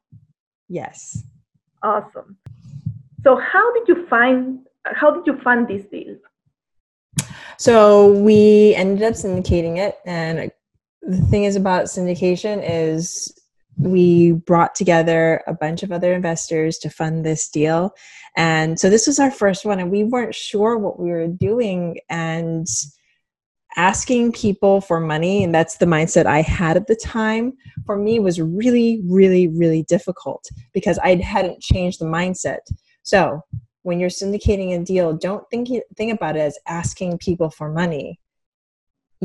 Yes. 0.67 1.23
Awesome. 1.83 2.37
So, 3.23 3.35
how 3.35 3.73
did 3.73 3.87
you 3.87 4.07
find? 4.07 4.59
How 4.85 5.11
did 5.11 5.27
you 5.27 5.39
fund 5.41 5.67
this 5.67 5.85
deal? 5.85 6.15
So 7.57 8.11
we 8.11 8.73
ended 8.75 9.03
up 9.03 9.13
syndicating 9.13 9.77
it, 9.77 9.97
and 10.05 10.51
the 11.01 11.21
thing 11.27 11.45
is 11.45 11.55
about 11.55 11.85
syndication 11.85 12.61
is 12.67 13.33
we 13.77 14.33
brought 14.33 14.75
together 14.75 15.41
a 15.47 15.53
bunch 15.53 15.83
of 15.83 15.91
other 15.91 16.13
investors 16.13 16.77
to 16.79 16.89
fund 16.89 17.25
this 17.25 17.49
deal. 17.49 17.91
And 18.37 18.79
so 18.79 18.89
this 18.89 19.07
was 19.07 19.19
our 19.19 19.31
first 19.31 19.65
one, 19.65 19.79
and 19.79 19.91
we 19.91 20.03
weren't 20.03 20.35
sure 20.35 20.77
what 20.77 20.99
we 20.99 21.09
were 21.09 21.27
doing. 21.27 21.99
And 22.09 22.67
asking 23.77 24.31
people 24.31 24.81
for 24.81 24.99
money, 24.99 25.43
and 25.43 25.53
that's 25.53 25.77
the 25.77 25.85
mindset 25.85 26.25
I 26.25 26.41
had 26.41 26.77
at 26.77 26.87
the 26.87 26.95
time, 26.95 27.53
for 27.85 27.97
me 27.97 28.19
was 28.19 28.39
really, 28.39 29.01
really, 29.05 29.47
really 29.49 29.83
difficult 29.83 30.45
because 30.73 30.97
I 30.99 31.15
hadn't 31.15 31.61
changed 31.61 31.99
the 31.99 32.05
mindset. 32.05 32.59
So 33.03 33.41
when 33.83 33.99
you're 33.99 34.09
syndicating 34.09 34.73
a 34.73 34.83
deal, 34.83 35.13
don't 35.13 35.43
think 35.51 35.69
think 35.95 36.13
about 36.13 36.37
it 36.37 36.39
as 36.39 36.57
asking 36.67 37.19
people 37.19 37.49
for 37.49 37.71
money 37.71 38.19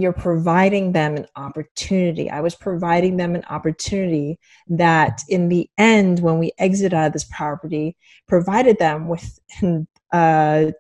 you're 0.00 0.12
providing 0.12 0.92
them 0.92 1.16
an 1.16 1.26
opportunity. 1.37 2.30
I 2.30 2.40
was 2.40 2.54
providing 2.54 3.16
them 3.16 3.35
an 3.35 3.45
opportunity 3.49 4.38
that, 4.69 5.23
in 5.28 5.49
the 5.49 5.69
end, 5.78 6.21
when 6.21 6.38
we 6.38 6.52
exit 6.59 6.92
out 6.92 7.09
of 7.09 7.12
this 7.12 7.25
property, 7.25 7.97
provided 8.28 8.78
them 8.78 9.09
with 9.09 9.38
uh, 10.12 10.73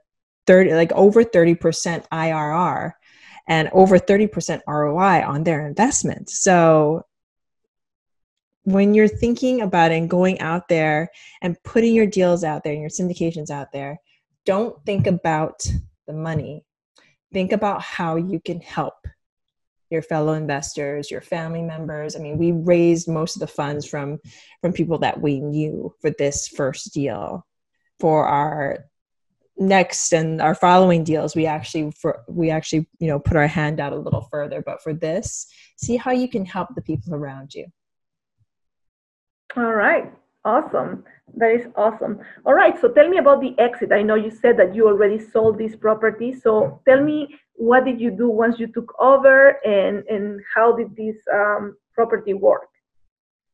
30, 0.46 0.74
like 0.74 0.92
over 0.92 1.24
30% 1.24 2.08
IRR 2.08 2.92
and 3.46 3.68
over 3.72 3.98
30% 3.98 4.60
ROI 4.66 5.24
on 5.26 5.44
their 5.44 5.66
investment. 5.66 6.30
So, 6.30 7.04
when 8.64 8.94
you're 8.94 9.08
thinking 9.08 9.62
about 9.62 9.90
it 9.90 9.96
and 9.96 10.10
going 10.10 10.38
out 10.40 10.68
there 10.68 11.10
and 11.40 11.60
putting 11.64 11.94
your 11.94 12.06
deals 12.06 12.44
out 12.44 12.62
there 12.62 12.72
and 12.72 12.80
your 12.82 12.90
syndications 12.90 13.50
out 13.50 13.72
there, 13.72 13.98
don't 14.44 14.84
think 14.84 15.06
about 15.06 15.60
the 16.06 16.12
money 16.12 16.64
think 17.32 17.52
about 17.52 17.82
how 17.82 18.16
you 18.16 18.40
can 18.40 18.60
help 18.60 18.94
your 19.90 20.02
fellow 20.02 20.34
investors 20.34 21.10
your 21.10 21.20
family 21.20 21.62
members. 21.62 22.16
I 22.16 22.20
mean 22.20 22.38
we 22.38 22.52
raised 22.52 23.08
most 23.08 23.36
of 23.36 23.40
the 23.40 23.46
funds 23.46 23.86
from 23.86 24.18
from 24.60 24.72
people 24.72 24.98
that 24.98 25.20
we 25.20 25.40
knew 25.40 25.94
for 26.00 26.10
this 26.10 26.48
first 26.48 26.94
deal. 26.94 27.44
For 27.98 28.26
our 28.26 28.86
next 29.58 30.12
and 30.12 30.40
our 30.40 30.54
following 30.54 31.04
deals 31.04 31.36
we 31.36 31.44
actually 31.44 31.92
for 32.00 32.22
we 32.28 32.50
actually 32.50 32.88
you 32.98 33.08
know 33.08 33.18
put 33.18 33.36
our 33.36 33.46
hand 33.46 33.80
out 33.80 33.92
a 33.92 33.96
little 33.96 34.26
further. 34.30 34.62
But 34.62 34.82
for 34.82 34.94
this 34.94 35.46
see 35.76 35.96
how 35.96 36.12
you 36.12 36.28
can 36.28 36.44
help 36.44 36.68
the 36.74 36.82
people 36.82 37.14
around 37.14 37.54
you. 37.54 37.66
All 39.56 39.74
right 39.74 40.12
Awesome. 40.44 41.04
That 41.36 41.50
is 41.52 41.66
awesome. 41.76 42.20
All 42.44 42.54
right. 42.54 42.80
So 42.80 42.88
tell 42.88 43.08
me 43.08 43.18
about 43.18 43.40
the 43.40 43.54
exit. 43.58 43.92
I 43.92 44.02
know 44.02 44.14
you 44.14 44.30
said 44.30 44.56
that 44.58 44.74
you 44.74 44.86
already 44.86 45.18
sold 45.18 45.58
this 45.58 45.76
property. 45.76 46.32
So 46.32 46.80
tell 46.88 47.02
me 47.02 47.38
what 47.54 47.84
did 47.84 48.00
you 48.00 48.10
do 48.10 48.28
once 48.28 48.58
you 48.58 48.66
took 48.66 48.92
over 48.98 49.50
and, 49.66 50.02
and 50.08 50.40
how 50.54 50.74
did 50.74 50.96
this 50.96 51.16
um, 51.32 51.76
property 51.94 52.32
work? 52.32 52.68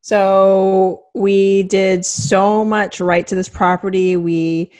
So 0.00 1.06
we 1.14 1.64
did 1.64 2.06
so 2.06 2.64
much 2.64 3.00
right 3.00 3.26
to 3.26 3.34
this 3.34 3.48
property. 3.48 4.16
We 4.16 4.70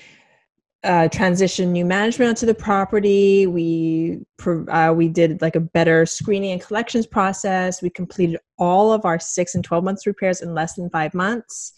uh, 0.84 1.08
transitioned 1.08 1.68
new 1.68 1.84
management 1.84 2.28
onto 2.28 2.46
the 2.46 2.54
property. 2.54 3.46
We 3.46 4.20
uh, 4.46 4.92
we 4.96 5.08
did 5.08 5.42
like 5.42 5.56
a 5.56 5.60
better 5.60 6.06
screening 6.06 6.52
and 6.52 6.60
collections 6.60 7.06
process. 7.06 7.82
We 7.82 7.90
completed 7.90 8.38
all 8.58 8.92
of 8.92 9.04
our 9.04 9.18
six 9.18 9.54
and 9.54 9.64
twelve 9.64 9.84
months 9.84 10.06
repairs 10.06 10.42
in 10.42 10.54
less 10.54 10.74
than 10.74 10.90
five 10.90 11.14
months, 11.14 11.72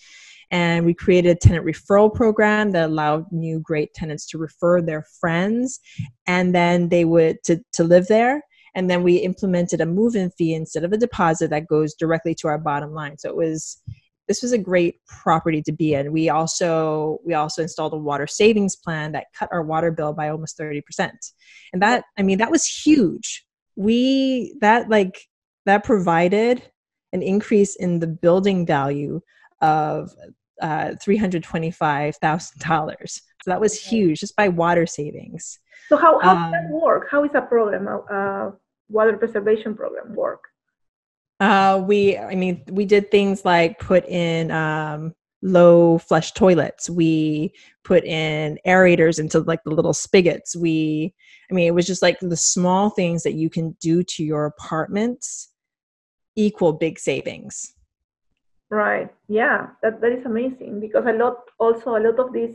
and 0.50 0.84
we 0.84 0.94
created 0.94 1.30
a 1.30 1.38
tenant 1.38 1.64
referral 1.64 2.12
program 2.12 2.72
that 2.72 2.90
allowed 2.90 3.30
new 3.32 3.60
great 3.60 3.94
tenants 3.94 4.26
to 4.28 4.38
refer 4.38 4.82
their 4.82 5.04
friends, 5.20 5.80
and 6.26 6.54
then 6.54 6.88
they 6.88 7.04
would 7.04 7.38
to 7.44 7.60
to 7.74 7.84
live 7.84 8.08
there. 8.08 8.42
And 8.74 8.88
then 8.88 9.02
we 9.02 9.16
implemented 9.16 9.80
a 9.80 9.86
move-in 9.86 10.30
fee 10.32 10.54
instead 10.54 10.84
of 10.84 10.92
a 10.92 10.98
deposit 10.98 11.50
that 11.50 11.66
goes 11.66 11.94
directly 11.94 12.34
to 12.36 12.48
our 12.48 12.58
bottom 12.58 12.92
line. 12.92 13.18
So 13.18 13.28
it 13.30 13.34
was 13.34 13.82
this 14.28 14.42
was 14.42 14.52
a 14.52 14.58
great 14.58 14.96
property 15.06 15.62
to 15.62 15.72
be 15.72 15.94
in. 15.94 16.12
We 16.12 16.28
also 16.28 17.18
we 17.24 17.34
also 17.34 17.62
installed 17.62 17.94
a 17.94 17.96
water 17.96 18.26
savings 18.26 18.76
plan 18.76 19.12
that 19.12 19.26
cut 19.34 19.48
our 19.50 19.62
water 19.62 19.90
bill 19.90 20.12
by 20.12 20.28
almost 20.28 20.58
30%. 20.58 21.10
And 21.72 21.82
that 21.82 22.04
I 22.18 22.22
mean 22.22 22.38
that 22.38 22.50
was 22.50 22.66
huge. 22.66 23.44
We 23.74 24.54
that 24.60 24.88
like 24.88 25.18
that 25.66 25.84
provided 25.84 26.62
an 27.12 27.22
increase 27.22 27.76
in 27.76 28.00
the 28.00 28.06
building 28.06 28.66
value 28.66 29.20
of 29.60 30.10
uh, 30.60 30.94
$325,000. 31.06 33.20
So 33.40 33.46
that 33.46 33.60
was 33.60 33.80
huge 33.80 34.20
just 34.20 34.36
by 34.36 34.48
water 34.48 34.86
savings. 34.86 35.58
So 35.88 35.96
how, 35.96 36.18
how 36.18 36.32
um, 36.32 36.42
does 36.42 36.52
that 36.52 36.66
um, 36.66 36.80
work? 36.80 37.08
How 37.10 37.24
is 37.24 37.30
a 37.34 37.40
program, 37.40 37.88
uh, 37.88 38.50
water 38.88 39.16
preservation 39.16 39.74
program 39.74 40.14
work? 40.14 40.40
Uh, 41.40 41.82
we, 41.86 42.16
I 42.16 42.34
mean, 42.34 42.62
we 42.70 42.84
did 42.84 43.10
things 43.10 43.44
like 43.44 43.78
put 43.78 44.04
in 44.08 44.50
um, 44.50 45.14
low 45.42 45.98
flush 45.98 46.32
toilets. 46.32 46.90
We 46.90 47.52
put 47.84 48.04
in 48.04 48.58
aerators 48.66 49.20
into 49.20 49.40
like 49.40 49.62
the 49.64 49.70
little 49.70 49.92
spigots. 49.92 50.56
We, 50.56 51.14
I 51.50 51.54
mean, 51.54 51.66
it 51.66 51.74
was 51.74 51.86
just 51.86 52.02
like 52.02 52.18
the 52.20 52.36
small 52.36 52.90
things 52.90 53.22
that 53.22 53.34
you 53.34 53.50
can 53.50 53.76
do 53.80 54.02
to 54.02 54.24
your 54.24 54.46
apartments 54.46 55.50
equal 56.36 56.72
big 56.72 56.98
savings. 56.98 57.74
Right. 58.70 59.08
Yeah, 59.28 59.68
that, 59.82 60.00
that 60.00 60.12
is 60.12 60.26
amazing 60.26 60.80
because 60.80 61.04
a 61.06 61.12
lot, 61.12 61.36
also 61.58 61.96
a 61.96 62.00
lot 62.00 62.18
of 62.18 62.32
these 62.32 62.54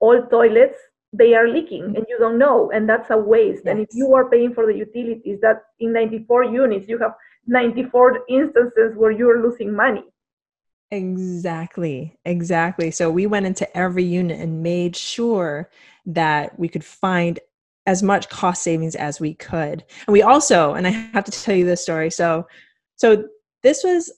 old 0.00 0.30
toilets, 0.30 0.78
they 1.12 1.34
are 1.34 1.46
leaking 1.46 1.94
and 1.94 2.06
you 2.08 2.18
don't 2.18 2.38
know, 2.38 2.70
and 2.70 2.88
that's 2.88 3.10
a 3.10 3.16
waste. 3.16 3.62
Yes. 3.64 3.72
And 3.72 3.80
if 3.80 3.88
you 3.92 4.14
are 4.14 4.30
paying 4.30 4.54
for 4.54 4.66
the 4.66 4.74
utilities, 4.74 5.40
that 5.42 5.64
in 5.78 5.92
94 5.92 6.44
units, 6.44 6.88
you 6.88 6.98
have 6.98 7.12
94 7.46 8.20
instances 8.28 8.92
where 8.96 9.10
you're 9.10 9.42
losing 9.42 9.74
money. 9.74 10.04
Exactly, 10.90 12.18
exactly. 12.24 12.90
So 12.90 13.10
we 13.10 13.26
went 13.26 13.46
into 13.46 13.76
every 13.76 14.04
unit 14.04 14.38
and 14.38 14.62
made 14.62 14.94
sure 14.94 15.70
that 16.06 16.58
we 16.58 16.68
could 16.68 16.84
find 16.84 17.40
as 17.86 18.02
much 18.02 18.28
cost 18.28 18.62
savings 18.62 18.94
as 18.94 19.18
we 19.18 19.34
could. 19.34 19.84
And 20.06 20.12
we 20.12 20.22
also, 20.22 20.74
and 20.74 20.86
I 20.86 20.90
have 20.90 21.24
to 21.24 21.30
tell 21.30 21.54
you 21.54 21.64
this 21.64 21.82
story. 21.82 22.10
So, 22.10 22.46
so 22.96 23.24
this 23.62 23.82
was 23.82 24.12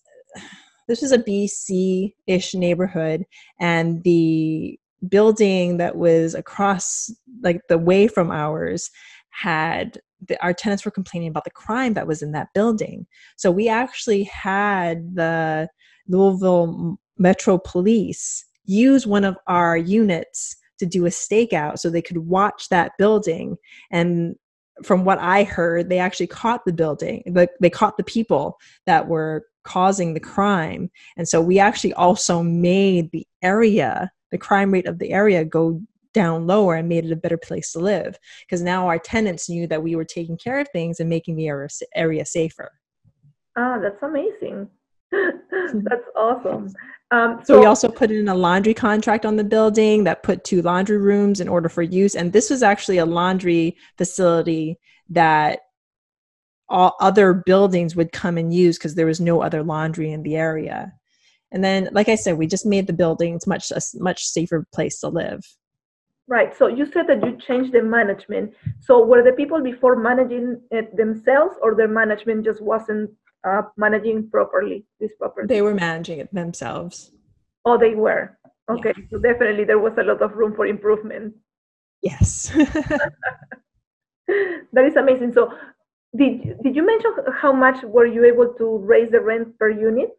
this 0.88 1.00
was 1.00 1.12
a 1.12 1.18
BC-ish 1.18 2.54
neighborhood, 2.54 3.24
and 3.58 4.02
the 4.02 4.78
building 5.08 5.78
that 5.78 5.96
was 5.96 6.34
across, 6.34 7.10
like 7.42 7.62
the 7.68 7.78
way 7.78 8.06
from 8.06 8.30
ours, 8.30 8.90
had 9.30 9.98
the, 10.28 10.42
our 10.42 10.52
tenants 10.52 10.84
were 10.84 10.90
complaining 10.90 11.28
about 11.28 11.44
the 11.44 11.50
crime 11.50 11.94
that 11.94 12.06
was 12.06 12.22
in 12.22 12.32
that 12.32 12.48
building. 12.54 13.06
So 13.36 13.50
we 13.50 13.68
actually 13.68 14.24
had 14.24 15.14
the 15.14 15.68
Louisville 16.08 16.98
Metro 17.18 17.58
Police 17.58 18.44
use 18.64 19.06
one 19.06 19.24
of 19.24 19.36
our 19.46 19.76
units 19.76 20.56
to 20.78 20.86
do 20.86 21.06
a 21.06 21.10
stakeout 21.10 21.78
so 21.78 21.88
they 21.88 22.02
could 22.02 22.18
watch 22.18 22.68
that 22.68 22.92
building 22.98 23.56
and 23.90 24.34
from 24.82 25.04
what 25.04 25.18
i 25.18 25.44
heard 25.44 25.88
they 25.88 25.98
actually 25.98 26.26
caught 26.26 26.64
the 26.64 26.72
building 26.72 27.22
but 27.30 27.50
they 27.60 27.70
caught 27.70 27.96
the 27.96 28.04
people 28.04 28.58
that 28.86 29.06
were 29.06 29.44
causing 29.62 30.14
the 30.14 30.20
crime 30.20 30.90
and 31.16 31.28
so 31.28 31.40
we 31.40 31.58
actually 31.58 31.92
also 31.94 32.42
made 32.42 33.10
the 33.12 33.26
area 33.42 34.10
the 34.32 34.38
crime 34.38 34.72
rate 34.72 34.86
of 34.86 34.98
the 34.98 35.10
area 35.10 35.44
go 35.44 35.80
down 36.14 36.46
lower 36.46 36.76
and 36.76 36.88
made 36.88 37.04
it 37.04 37.12
a 37.12 37.16
better 37.16 37.36
place 37.36 37.72
to 37.72 37.78
live 37.78 38.18
because 38.40 38.62
now 38.62 38.86
our 38.86 38.98
tenants 38.98 39.48
knew 39.50 39.66
that 39.66 39.82
we 39.82 39.94
were 39.94 40.04
taking 40.04 40.38
care 40.38 40.58
of 40.58 40.68
things 40.72 41.00
and 41.00 41.10
making 41.10 41.36
the 41.36 41.48
area, 41.48 41.68
area 41.94 42.24
safer 42.24 42.70
ah 43.56 43.78
that's 43.82 44.02
amazing 44.02 44.68
That's 45.74 46.08
awesome. 46.16 46.72
Um, 47.10 47.38
so, 47.44 47.54
so, 47.54 47.60
we 47.60 47.66
also 47.66 47.88
put 47.88 48.10
in 48.10 48.28
a 48.28 48.34
laundry 48.34 48.74
contract 48.74 49.24
on 49.24 49.36
the 49.36 49.44
building 49.44 50.04
that 50.04 50.22
put 50.22 50.44
two 50.44 50.62
laundry 50.62 50.98
rooms 50.98 51.40
in 51.40 51.48
order 51.48 51.68
for 51.68 51.82
use. 51.82 52.14
And 52.14 52.32
this 52.32 52.50
was 52.50 52.62
actually 52.62 52.98
a 52.98 53.06
laundry 53.06 53.76
facility 53.96 54.78
that 55.10 55.60
all 56.68 56.96
other 57.00 57.34
buildings 57.34 57.94
would 57.94 58.12
come 58.12 58.38
and 58.38 58.52
use 58.52 58.78
because 58.78 58.94
there 58.94 59.06
was 59.06 59.20
no 59.20 59.42
other 59.42 59.62
laundry 59.62 60.10
in 60.10 60.22
the 60.22 60.36
area. 60.36 60.92
And 61.52 61.62
then, 61.62 61.88
like 61.92 62.08
I 62.08 62.16
said, 62.16 62.36
we 62.36 62.46
just 62.46 62.66
made 62.66 62.86
the 62.86 62.92
buildings 62.92 63.46
much 63.46 63.70
a 63.70 63.80
much 63.94 64.24
safer 64.24 64.66
place 64.74 64.98
to 65.00 65.08
live. 65.08 65.44
Right. 66.26 66.56
So 66.56 66.68
you 66.68 66.86
said 66.86 67.06
that 67.08 67.24
you 67.24 67.36
changed 67.36 67.72
the 67.72 67.82
management. 67.82 68.54
So 68.80 69.04
were 69.04 69.22
the 69.22 69.32
people 69.32 69.62
before 69.62 69.96
managing 69.96 70.60
it 70.70 70.96
themselves, 70.96 71.56
or 71.60 71.74
their 71.74 71.88
management 71.88 72.44
just 72.44 72.62
wasn't 72.62 73.10
uh, 73.46 73.62
managing 73.76 74.30
properly 74.30 74.86
this 75.00 75.12
property? 75.18 75.48
They 75.48 75.60
were 75.60 75.74
managing 75.74 76.20
it 76.20 76.32
themselves. 76.32 77.12
Oh, 77.66 77.76
they 77.76 77.94
were. 77.94 78.38
Okay, 78.70 78.94
yeah. 78.96 79.04
so 79.10 79.18
definitely 79.18 79.64
there 79.64 79.78
was 79.78 79.98
a 79.98 80.02
lot 80.02 80.22
of 80.22 80.32
room 80.32 80.54
for 80.54 80.66
improvement. 80.66 81.34
Yes. 82.00 82.50
that 84.26 84.84
is 84.86 84.96
amazing. 84.96 85.32
So, 85.34 85.52
did 86.16 86.62
did 86.62 86.74
you 86.74 86.86
mention 86.86 87.12
how 87.32 87.52
much 87.52 87.82
were 87.82 88.06
you 88.06 88.24
able 88.24 88.54
to 88.54 88.78
raise 88.78 89.10
the 89.10 89.20
rent 89.20 89.58
per 89.58 89.68
unit? 89.68 90.10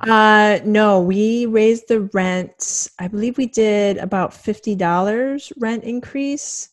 Uh, 0.00 0.60
no, 0.64 1.00
we 1.00 1.46
raised 1.46 1.88
the 1.88 2.02
rent. 2.12 2.88
I 2.98 3.08
believe 3.08 3.38
we 3.38 3.46
did 3.46 3.98
about 3.98 4.34
fifty 4.34 4.74
dollars 4.74 5.52
rent 5.58 5.84
increase 5.84 6.70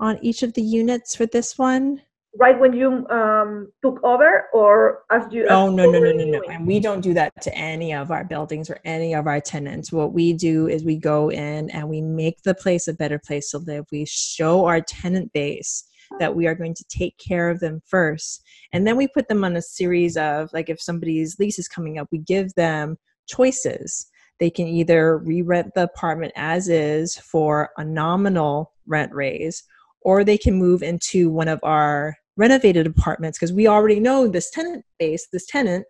on 0.00 0.18
each 0.22 0.42
of 0.42 0.52
the 0.54 0.62
units 0.62 1.14
for 1.14 1.26
this 1.26 1.58
one. 1.58 2.02
Right 2.38 2.58
when 2.58 2.72
you 2.72 3.06
um, 3.08 3.70
took 3.82 4.02
over 4.02 4.48
or 4.54 5.02
as 5.10 5.30
you 5.30 5.46
oh 5.48 5.68
no 5.68 5.90
no 5.90 5.98
no 5.98 6.12
no 6.12 6.24
no. 6.24 6.42
and 6.48 6.66
we 6.66 6.80
don't 6.80 7.02
do 7.02 7.12
that 7.12 7.42
to 7.42 7.54
any 7.54 7.92
of 7.92 8.10
our 8.10 8.24
buildings 8.24 8.70
or 8.70 8.80
any 8.86 9.14
of 9.14 9.26
our 9.26 9.40
tenants. 9.40 9.92
What 9.92 10.14
we 10.14 10.32
do 10.32 10.66
is 10.66 10.82
we 10.82 10.96
go 10.96 11.30
in 11.30 11.68
and 11.70 11.88
we 11.90 12.00
make 12.00 12.42
the 12.42 12.54
place 12.54 12.88
a 12.88 12.94
better 12.94 13.18
place 13.18 13.50
to 13.50 13.58
live 13.58 13.84
we 13.92 14.06
show 14.06 14.64
our 14.64 14.80
tenant 14.80 15.30
base 15.34 15.84
that 16.18 16.34
we 16.34 16.46
are 16.46 16.54
going 16.54 16.74
to 16.74 16.84
take 16.88 17.16
care 17.18 17.50
of 17.50 17.60
them 17.60 17.80
first 17.86 18.42
and 18.72 18.86
then 18.86 18.96
we 18.96 19.08
put 19.08 19.28
them 19.28 19.44
on 19.44 19.56
a 19.56 19.62
series 19.62 20.16
of 20.16 20.50
like 20.52 20.68
if 20.68 20.80
somebody's 20.80 21.38
lease 21.38 21.58
is 21.58 21.68
coming 21.68 21.98
up 21.98 22.08
we 22.10 22.18
give 22.18 22.52
them 22.54 22.96
choices 23.26 24.06
they 24.40 24.50
can 24.50 24.66
either 24.66 25.18
re-rent 25.18 25.72
the 25.74 25.82
apartment 25.82 26.32
as 26.36 26.68
is 26.68 27.16
for 27.16 27.70
a 27.76 27.84
nominal 27.84 28.72
rent 28.86 29.12
raise 29.12 29.64
or 30.04 30.24
they 30.24 30.38
can 30.38 30.54
move 30.54 30.82
into 30.82 31.30
one 31.30 31.48
of 31.48 31.60
our 31.62 32.16
renovated 32.36 32.86
apartments 32.86 33.38
because 33.38 33.52
we 33.52 33.66
already 33.66 34.00
know 34.00 34.28
this 34.28 34.50
tenant 34.50 34.84
base, 34.98 35.28
this 35.32 35.46
tenant, 35.46 35.86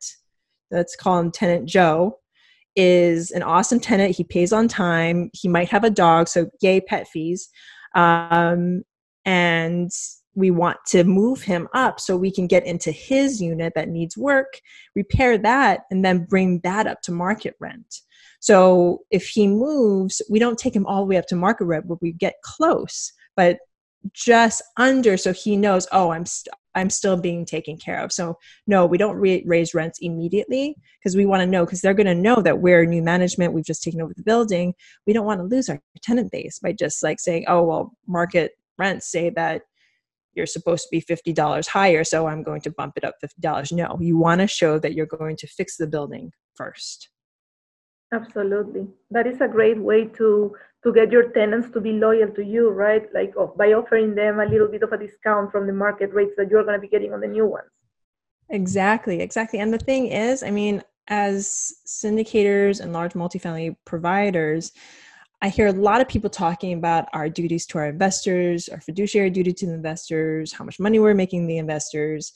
let's 0.71 0.97
call 0.97 1.19
him 1.19 1.31
Tenant 1.31 1.69
Joe, 1.69 2.19
is 2.75 3.31
an 3.31 3.43
awesome 3.43 3.81
tenant. 3.81 4.17
He 4.17 4.25
pays 4.25 4.53
on 4.53 4.69
time. 4.69 5.31
He 5.33 5.49
might 5.49 5.69
have 5.69 5.85
a 5.85 5.91
dog, 5.91 6.29
so 6.29 6.49
yay, 6.61 6.81
pet 6.81 7.07
fees. 7.09 7.49
Um, 7.95 8.83
and 9.25 9.91
we 10.35 10.51
want 10.51 10.79
to 10.87 11.05
move 11.05 11.43
him 11.43 11.69
up 11.75 12.01
so 12.01 12.17
we 12.17 12.31
can 12.31 12.47
get 12.47 12.65
into 12.65 12.91
his 12.91 13.41
unit 13.41 13.75
that 13.75 13.89
needs 13.89 14.17
work, 14.17 14.61
repair 14.95 15.37
that, 15.39 15.81
and 15.91 16.05
then 16.05 16.25
bring 16.25 16.61
that 16.61 16.87
up 16.87 17.03
to 17.03 17.13
market 17.13 17.55
rent. 17.61 18.01
So 18.41 19.01
if 19.11 19.29
he 19.29 19.47
moves, 19.47 20.23
we 20.31 20.39
don't 20.39 20.59
take 20.59 20.75
him 20.75 20.87
all 20.87 21.01
the 21.01 21.07
way 21.07 21.17
up 21.17 21.27
to 21.29 21.37
market 21.37 21.67
rent, 21.67 21.87
but 21.87 22.01
we 22.01 22.13
get 22.13 22.35
close. 22.43 23.13
But 23.37 23.59
just 24.13 24.63
under 24.77 25.17
so 25.17 25.33
he 25.33 25.57
knows 25.57 25.87
oh 25.93 26.11
i'm 26.11 26.27
st- 26.27 26.53
i'm 26.75 26.91
still 26.91 27.17
being 27.17 27.45
taken 27.45 27.77
care 27.77 28.03
of 28.03 28.13
so 28.13 28.37
no 28.67 28.85
we 28.85 28.99
don't 28.99 29.17
re- 29.17 29.45
raise 29.47 29.75
rents 29.75 29.99
immediately 30.03 30.75
because 30.99 31.17
we 31.17 31.27
want 31.27 31.41
to 31.41 31.47
know 31.47 31.65
because 31.65 31.81
they're 31.81 31.95
going 31.95 32.07
to 32.07 32.15
know 32.15 32.37
that 32.43 32.59
we're 32.59 32.85
new 32.85 33.03
management 33.03 33.53
we've 33.53 33.65
just 33.65 33.83
taken 33.83 34.01
over 34.01 34.13
the 34.17 34.23
building 34.23 34.75
we 35.07 35.13
don't 35.13 35.27
want 35.27 35.39
to 35.39 35.45
lose 35.45 35.69
our 35.69 35.81
tenant 36.03 36.33
base 36.33 36.59
by 36.59 36.73
just 36.73 37.03
like 37.03 37.21
saying 37.21 37.45
oh 37.47 37.63
well 37.63 37.93
market 38.07 38.53
rents 38.83 39.11
say 39.17 39.27
that 39.31 39.63
you're 40.35 40.53
supposed 40.57 40.85
to 40.85 40.93
be 40.97 41.03
$50 41.03 41.67
higher 41.79 42.05
so 42.13 42.27
i'm 42.31 42.43
going 42.43 42.63
to 42.67 42.71
bump 42.81 42.95
it 42.97 43.05
up 43.09 43.17
$50 43.25 43.73
no 43.81 43.89
you 44.01 44.17
want 44.27 44.41
to 44.41 44.47
show 44.61 44.79
that 44.79 44.95
you're 44.95 45.15
going 45.19 45.37
to 45.43 45.47
fix 45.59 45.77
the 45.77 45.91
building 45.95 46.33
first 46.61 47.09
absolutely 48.19 48.85
that 49.11 49.27
is 49.27 49.41
a 49.41 49.49
great 49.57 49.81
way 49.91 50.01
to 50.21 50.31
to 50.85 50.93
get 50.93 51.13
your 51.13 51.31
tenants 51.31 51.69
to 51.71 51.81
be 51.81 51.93
loyal 51.93 52.29
to 52.29 52.45
you, 52.45 52.71
right? 52.71 53.07
Like 53.15 53.35
oh, 53.37 53.55
by 53.57 53.73
offering 53.73 54.15
them 54.15 54.41
a 54.41 54.47
little 54.47 54.69
bit 54.69 54.83
of 54.83 54.93
a 54.93 54.99
discount 54.99 55.53
from 55.53 55.67
the 55.67 55.73
market 55.73 56.13
rates 56.13 56.35
that 56.37 56.51
you're 56.51 56.65
going 56.65 56.75
to 56.75 56.81
be 56.81 56.89
getting 56.89 57.13
on 57.13 57.21
the 57.21 57.29
new 57.29 57.47
ones. 57.47 57.71
Exactly, 58.51 59.21
exactly. 59.21 59.61
And 59.61 59.73
the 59.73 59.79
thing 59.79 60.09
is, 60.09 60.43
I 60.43 60.51
mean, 60.51 60.83
as 61.09 61.73
syndicators 61.87 62.81
and 62.81 62.93
large 62.93 63.13
multifamily 63.13 63.77
providers, 63.85 64.73
I 65.43 65.49
hear 65.49 65.67
a 65.67 65.73
lot 65.73 66.01
of 66.01 66.07
people 66.07 66.31
talking 66.31 66.73
about 66.73 67.09
our 67.13 67.29
duties 67.29 67.67
to 67.67 67.79
our 67.79 67.87
investors, 67.87 68.69
our 68.69 68.81
fiduciary 68.81 69.29
duty 69.29 69.53
to 69.53 69.67
the 69.67 69.75
investors, 69.75 70.53
how 70.53 70.65
much 70.65 70.79
money 70.79 71.01
we're 71.01 71.15
making 71.15 71.49
the 71.49 71.59
investors. 71.59 72.33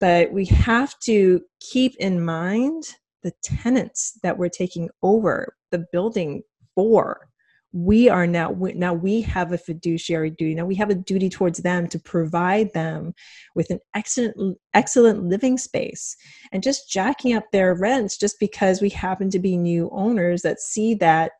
But 0.00 0.32
we 0.32 0.46
have 0.46 0.98
to 1.04 1.42
keep 1.60 1.94
in 2.00 2.24
mind 2.24 2.96
the 3.22 3.32
tenants 3.40 4.18
that 4.24 4.36
we're 4.36 4.48
taking 4.48 4.90
over 5.00 5.54
the 5.70 5.86
building 5.92 6.42
for 6.74 7.30
we 7.72 8.08
are 8.08 8.26
now 8.26 8.56
now 8.74 8.92
we 8.92 9.20
have 9.20 9.52
a 9.52 9.58
fiduciary 9.58 10.30
duty 10.30 10.56
now 10.56 10.64
we 10.64 10.74
have 10.74 10.90
a 10.90 10.94
duty 10.94 11.28
towards 11.28 11.60
them 11.60 11.86
to 11.86 12.00
provide 12.00 12.72
them 12.72 13.14
with 13.54 13.70
an 13.70 13.78
excellent 13.94 14.58
excellent 14.74 15.22
living 15.22 15.56
space 15.56 16.16
and 16.50 16.64
just 16.64 16.90
jacking 16.90 17.32
up 17.32 17.44
their 17.52 17.74
rents 17.74 18.16
just 18.16 18.40
because 18.40 18.80
we 18.80 18.88
happen 18.88 19.30
to 19.30 19.38
be 19.38 19.56
new 19.56 19.88
owners 19.92 20.42
that 20.42 20.58
see 20.58 20.94
that 20.94 21.30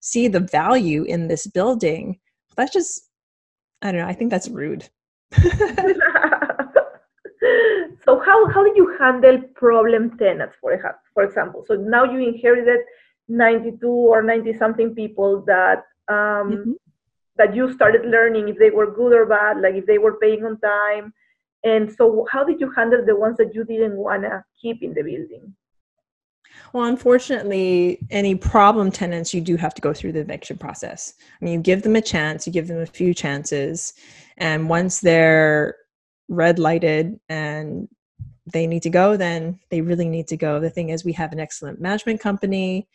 see 0.00 0.28
the 0.28 0.40
value 0.40 1.04
in 1.04 1.28
this 1.28 1.46
building 1.46 2.18
that's 2.56 2.72
just 2.72 3.08
i 3.82 3.92
don't 3.92 4.00
know 4.00 4.06
i 4.06 4.12
think 4.12 4.30
that's 4.30 4.48
rude. 4.48 4.88
So 8.04 8.18
how 8.20 8.48
how 8.48 8.64
did 8.64 8.76
you 8.76 8.96
handle 8.98 9.40
problem 9.54 10.16
tenants 10.18 10.56
for 10.60 10.72
for 11.14 11.22
example? 11.22 11.64
So 11.66 11.74
now 11.74 12.04
you 12.04 12.18
inherited 12.26 12.80
92 13.28 13.86
or 13.86 14.22
90 14.22 14.54
something 14.54 14.94
people 14.94 15.44
that 15.46 15.84
um, 16.08 16.16
mm-hmm. 16.16 16.72
that 17.36 17.54
you 17.54 17.72
started 17.72 18.06
learning 18.06 18.48
if 18.48 18.58
they 18.58 18.70
were 18.70 18.90
good 18.90 19.12
or 19.12 19.26
bad 19.26 19.60
like 19.60 19.74
if 19.74 19.86
they 19.86 19.98
were 19.98 20.18
paying 20.18 20.44
on 20.44 20.58
time. 20.60 21.12
And 21.62 21.92
so 21.92 22.26
how 22.32 22.42
did 22.42 22.60
you 22.60 22.70
handle 22.70 23.04
the 23.04 23.14
ones 23.14 23.36
that 23.36 23.54
you 23.54 23.64
didn't 23.64 23.96
want 23.96 24.22
to 24.22 24.42
keep 24.60 24.82
in 24.82 24.94
the 24.94 25.02
building 25.02 25.54
Well, 26.72 26.84
unfortunately, 26.84 27.98
any 28.10 28.34
problem 28.34 28.90
tenants, 28.90 29.34
you 29.34 29.40
do 29.40 29.56
have 29.56 29.74
to 29.74 29.82
go 29.82 29.92
through 29.92 30.12
the 30.12 30.20
eviction 30.20 30.58
process. 30.58 31.14
I 31.40 31.44
mean, 31.44 31.54
you 31.54 31.60
give 31.60 31.82
them 31.82 31.96
a 31.96 32.02
chance, 32.02 32.46
you 32.46 32.52
give 32.52 32.68
them 32.68 32.80
a 32.80 32.86
few 32.86 33.14
chances, 33.14 33.92
and 34.36 34.68
once 34.68 35.00
they're 35.00 35.76
red 36.28 36.58
lighted 36.58 37.18
and 37.28 37.88
they 38.52 38.66
need 38.66 38.82
to 38.82 38.90
go, 38.90 39.16
then 39.16 39.58
they 39.70 39.80
really 39.80 40.08
need 40.08 40.28
to 40.28 40.36
go. 40.36 40.60
The 40.60 40.70
thing 40.70 40.90
is, 40.90 41.04
we 41.04 41.12
have 41.14 41.32
an 41.32 41.40
excellent 41.40 41.80
management 41.80 42.20
company. 42.20 42.88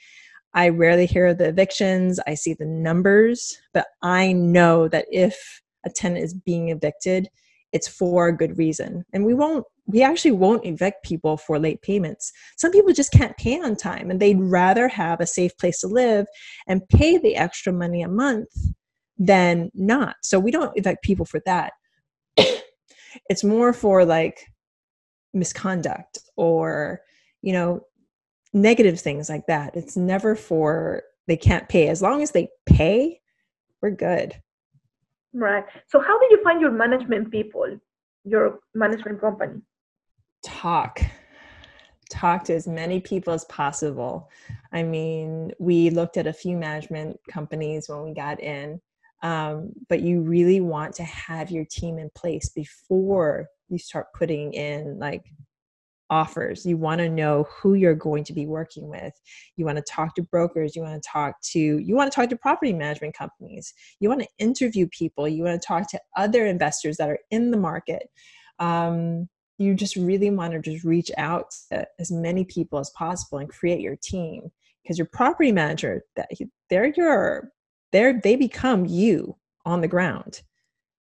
I 0.54 0.70
rarely 0.70 1.06
hear 1.06 1.34
the 1.34 1.50
evictions, 1.50 2.20
I 2.26 2.34
see 2.34 2.54
the 2.54 2.66
numbers, 2.66 3.58
but 3.74 3.88
I 4.02 4.32
know 4.32 4.88
that 4.88 5.06
if 5.12 5.62
a 5.86 5.90
tenant 5.90 6.24
is 6.24 6.34
being 6.34 6.70
evicted, 6.70 7.30
it's 7.74 7.90
for 7.90 8.30
a 8.30 8.38
good 8.38 8.58
reason. 8.58 9.04
And 9.12 9.26
we 9.26 9.34
won't 9.34 9.66
we 9.88 10.02
actually 10.02 10.32
won't 10.32 10.66
evict 10.66 11.04
people 11.04 11.38
for 11.38 11.60
late 11.60 11.82
payments. 11.82 12.32
Some 12.58 12.72
people 12.72 12.94
just 12.94 13.12
can't 13.12 13.38
pay 13.38 13.60
on 13.60 13.76
time 13.76 14.10
and 14.10 14.20
they'd 14.20 14.40
rather 14.40 14.88
have 14.88 15.20
a 15.20 15.28
safe 15.28 15.56
place 15.58 15.80
to 15.82 15.88
live 15.88 16.26
and 16.68 16.88
pay 16.90 17.18
the 17.18 17.36
extra 17.36 17.72
money 17.72 18.02
a 18.02 18.08
month 18.08 18.50
than 19.18 19.70
not. 19.74 20.16
So 20.24 20.40
we 20.40 20.52
don't 20.52 20.76
evict 20.76 21.04
people 21.04 21.26
for 21.26 21.40
that. 21.46 21.74
it's 23.30 23.44
more 23.44 23.74
for 23.74 24.06
like 24.06 24.40
misconduct 25.34 26.18
or, 26.36 27.02
you 27.42 27.54
know, 27.54 27.82
negative 28.54 29.00
things 29.00 29.30
like 29.30 29.46
that. 29.48 29.76
It's 29.76 29.96
never 29.96 30.36
for 30.36 31.04
they 31.28 31.38
can't 31.38 31.70
pay. 31.70 31.90
As 31.90 32.02
long 32.02 32.24
as 32.24 32.32
they 32.32 32.50
pay, 32.66 33.20
we're 33.82 33.92
good. 33.92 34.34
Right. 35.34 35.66
So 35.88 36.00
how 36.00 36.20
did 36.20 36.32
you 36.32 36.44
find 36.44 36.62
your 36.62 36.72
management 36.72 37.30
people, 37.30 37.78
your 38.24 38.60
management 38.74 39.20
company? 39.22 39.62
Talk 40.46 41.02
talk 42.12 42.44
to 42.44 42.54
as 42.54 42.68
many 42.68 43.00
people 43.00 43.34
as 43.34 43.46
possible. 43.46 44.30
I 44.72 44.84
mean 44.84 45.52
we 45.60 45.90
looked 45.90 46.18
at 46.18 46.28
a 46.28 46.34
few 46.34 46.56
management 46.56 47.20
companies 47.30 47.90
when 47.90 48.04
we 48.04 48.14
got 48.14 48.40
in 48.40 48.80
um, 49.26 49.72
but 49.90 50.02
you 50.02 50.22
really 50.22 50.62
want 50.62 50.94
to 50.96 51.04
have 51.04 51.50
your 51.50 51.66
team 51.66 51.98
in 51.98 52.12
place 52.16 52.50
before 52.50 53.48
you 53.70 53.80
start 53.80 54.08
putting 54.14 54.54
in 54.54 55.00
like 55.00 55.24
offers. 56.12 56.64
You 56.64 56.78
want 56.78 57.00
to 57.00 57.10
know 57.10 57.48
who 57.50 57.74
you're 57.74 57.96
going 57.96 58.24
to 58.26 58.34
be 58.34 58.46
working 58.46 58.88
with. 58.88 59.14
You 59.56 59.66
want 59.66 59.78
to 59.78 59.84
talk 59.90 60.14
to 60.16 60.22
brokers. 60.22 60.76
You 60.76 60.84
want 60.84 61.02
to 61.02 61.10
talk 61.10 61.42
to 61.54 61.60
you 61.60 61.96
want 61.96 62.12
to 62.12 62.16
talk 62.16 62.30
to 62.30 62.36
property 62.36 62.74
management 62.74 63.16
companies. 63.16 63.74
You 64.00 64.10
want 64.10 64.22
to 64.22 64.28
interview 64.38 64.88
people. 64.92 65.28
You 65.28 65.44
want 65.44 65.60
to 65.60 65.68
talk 65.68 65.90
to 65.90 66.00
other 66.16 66.46
investors 66.46 66.98
that 66.98 67.10
are 67.10 67.20
in 67.32 67.50
the 67.50 67.58
market. 67.58 68.04
Um, 68.60 69.28
you 69.58 69.74
just 69.74 69.96
really 69.96 70.30
want 70.30 70.54
to 70.54 70.60
just 70.60 70.84
reach 70.84 71.12
out 71.18 71.52
to 71.72 71.88
as 72.00 72.12
many 72.12 72.44
people 72.44 72.80
as 72.80 72.90
possible 72.92 73.38
and 73.38 73.50
create 73.50 73.80
your 73.80 73.96
team 73.96 74.52
because 74.84 74.98
your 74.98 75.08
property 75.08 75.52
manager 75.52 76.04
that 76.16 76.30
they're 76.70 76.94
your 76.96 77.52
they're 77.92 78.20
they 78.22 78.36
become 78.36 78.86
you 78.86 79.36
on 79.66 79.82
the 79.82 79.88
ground. 79.88 80.42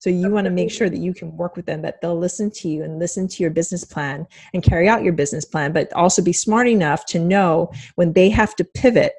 So 0.01 0.09
you 0.09 0.31
want 0.31 0.47
to 0.47 0.51
make 0.51 0.71
sure 0.71 0.89
that 0.89 0.99
you 0.99 1.13
can 1.13 1.37
work 1.37 1.57
with 1.57 1.67
them 1.67 1.83
that 1.83 2.01
they'll 2.01 2.19
listen 2.19 2.51
to 2.53 2.69
you 2.69 2.83
and 2.83 2.99
listen 2.99 3.29
to 3.29 3.43
your 3.43 3.51
business 3.51 3.85
plan 3.85 4.27
and 4.55 4.63
carry 4.63 4.89
out 4.89 5.05
your 5.05 5.13
business 5.13 5.45
plan 5.45 5.73
but 5.73 5.93
also 5.93 6.23
be 6.23 6.33
smart 6.33 6.67
enough 6.67 7.05
to 7.07 7.19
know 7.19 7.71
when 7.97 8.15
they 8.15 8.31
have 8.31 8.57
to 8.57 8.65
pivot 8.65 9.13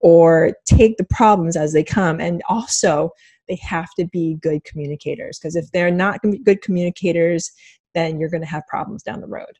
or 0.00 0.56
take 0.64 0.96
the 0.96 1.04
problems 1.04 1.54
as 1.54 1.74
they 1.74 1.84
come 1.84 2.18
and 2.18 2.42
also 2.48 3.10
they 3.46 3.56
have 3.56 3.88
to 3.98 4.06
be 4.06 4.34
good 4.40 4.64
communicators 4.64 5.38
because 5.38 5.54
if 5.54 5.70
they're 5.70 5.90
not 5.90 6.20
good 6.44 6.62
communicators 6.62 7.52
then 7.96 8.20
you're 8.20 8.28
going 8.28 8.42
to 8.42 8.54
have 8.56 8.66
problems 8.68 9.02
down 9.02 9.20
the 9.20 9.26
road. 9.26 9.58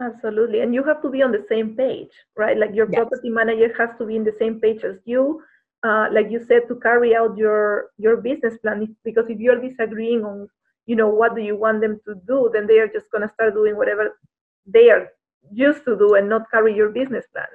Absolutely. 0.00 0.60
And 0.60 0.72
you 0.74 0.82
have 0.84 1.02
to 1.02 1.10
be 1.10 1.22
on 1.22 1.32
the 1.32 1.44
same 1.48 1.76
page, 1.76 2.12
right? 2.36 2.56
Like 2.56 2.74
your 2.74 2.88
yes. 2.90 2.98
property 2.98 3.30
manager 3.30 3.74
has 3.78 3.90
to 3.98 4.06
be 4.06 4.16
in 4.16 4.24
the 4.24 4.36
same 4.38 4.60
page 4.60 4.82
as 4.84 4.96
you. 5.04 5.42
Uh, 5.86 6.06
like 6.10 6.30
you 6.30 6.42
said, 6.48 6.62
to 6.68 6.76
carry 6.76 7.14
out 7.14 7.36
your 7.36 7.90
your 7.98 8.16
business 8.16 8.56
plan. 8.58 8.96
Because 9.04 9.26
if 9.28 9.38
you're 9.38 9.60
disagreeing 9.60 10.24
on, 10.24 10.48
you 10.86 10.96
know, 10.96 11.08
what 11.08 11.34
do 11.34 11.42
you 11.42 11.56
want 11.56 11.82
them 11.82 12.00
to 12.06 12.14
do, 12.26 12.50
then 12.52 12.66
they 12.66 12.78
are 12.78 12.88
just 12.88 13.10
going 13.10 13.26
to 13.26 13.34
start 13.34 13.54
doing 13.54 13.76
whatever 13.76 14.18
they 14.66 14.88
are 14.90 15.08
used 15.52 15.84
to 15.84 15.96
do 15.96 16.14
and 16.14 16.28
not 16.28 16.50
carry 16.50 16.74
your 16.74 16.88
business 16.88 17.26
plan. 17.32 17.52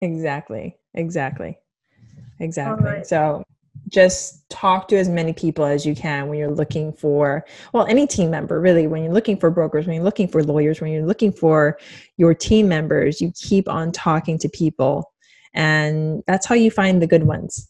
Exactly. 0.00 0.76
Exactly. 0.94 1.58
Exactly. 2.38 2.84
Right. 2.84 3.06
So 3.06 3.42
just 3.88 4.48
talk 4.48 4.88
to 4.88 4.96
as 4.96 5.08
many 5.08 5.32
people 5.32 5.64
as 5.64 5.84
you 5.84 5.94
can 5.94 6.28
when 6.28 6.38
you're 6.38 6.50
looking 6.50 6.92
for 6.92 7.44
well 7.72 7.86
any 7.86 8.06
team 8.06 8.30
member 8.30 8.60
really 8.60 8.86
when 8.86 9.02
you're 9.02 9.12
looking 9.12 9.36
for 9.36 9.50
brokers 9.50 9.86
when 9.86 9.96
you're 9.96 10.04
looking 10.04 10.28
for 10.28 10.42
lawyers 10.42 10.80
when 10.80 10.92
you're 10.92 11.06
looking 11.06 11.32
for 11.32 11.78
your 12.16 12.34
team 12.34 12.68
members 12.68 13.20
you 13.20 13.32
keep 13.34 13.68
on 13.68 13.92
talking 13.92 14.38
to 14.38 14.48
people. 14.48 15.12
And 15.54 16.22
that's 16.26 16.46
how 16.46 16.54
you 16.54 16.70
find 16.70 17.02
the 17.02 17.06
good 17.06 17.24
ones. 17.24 17.68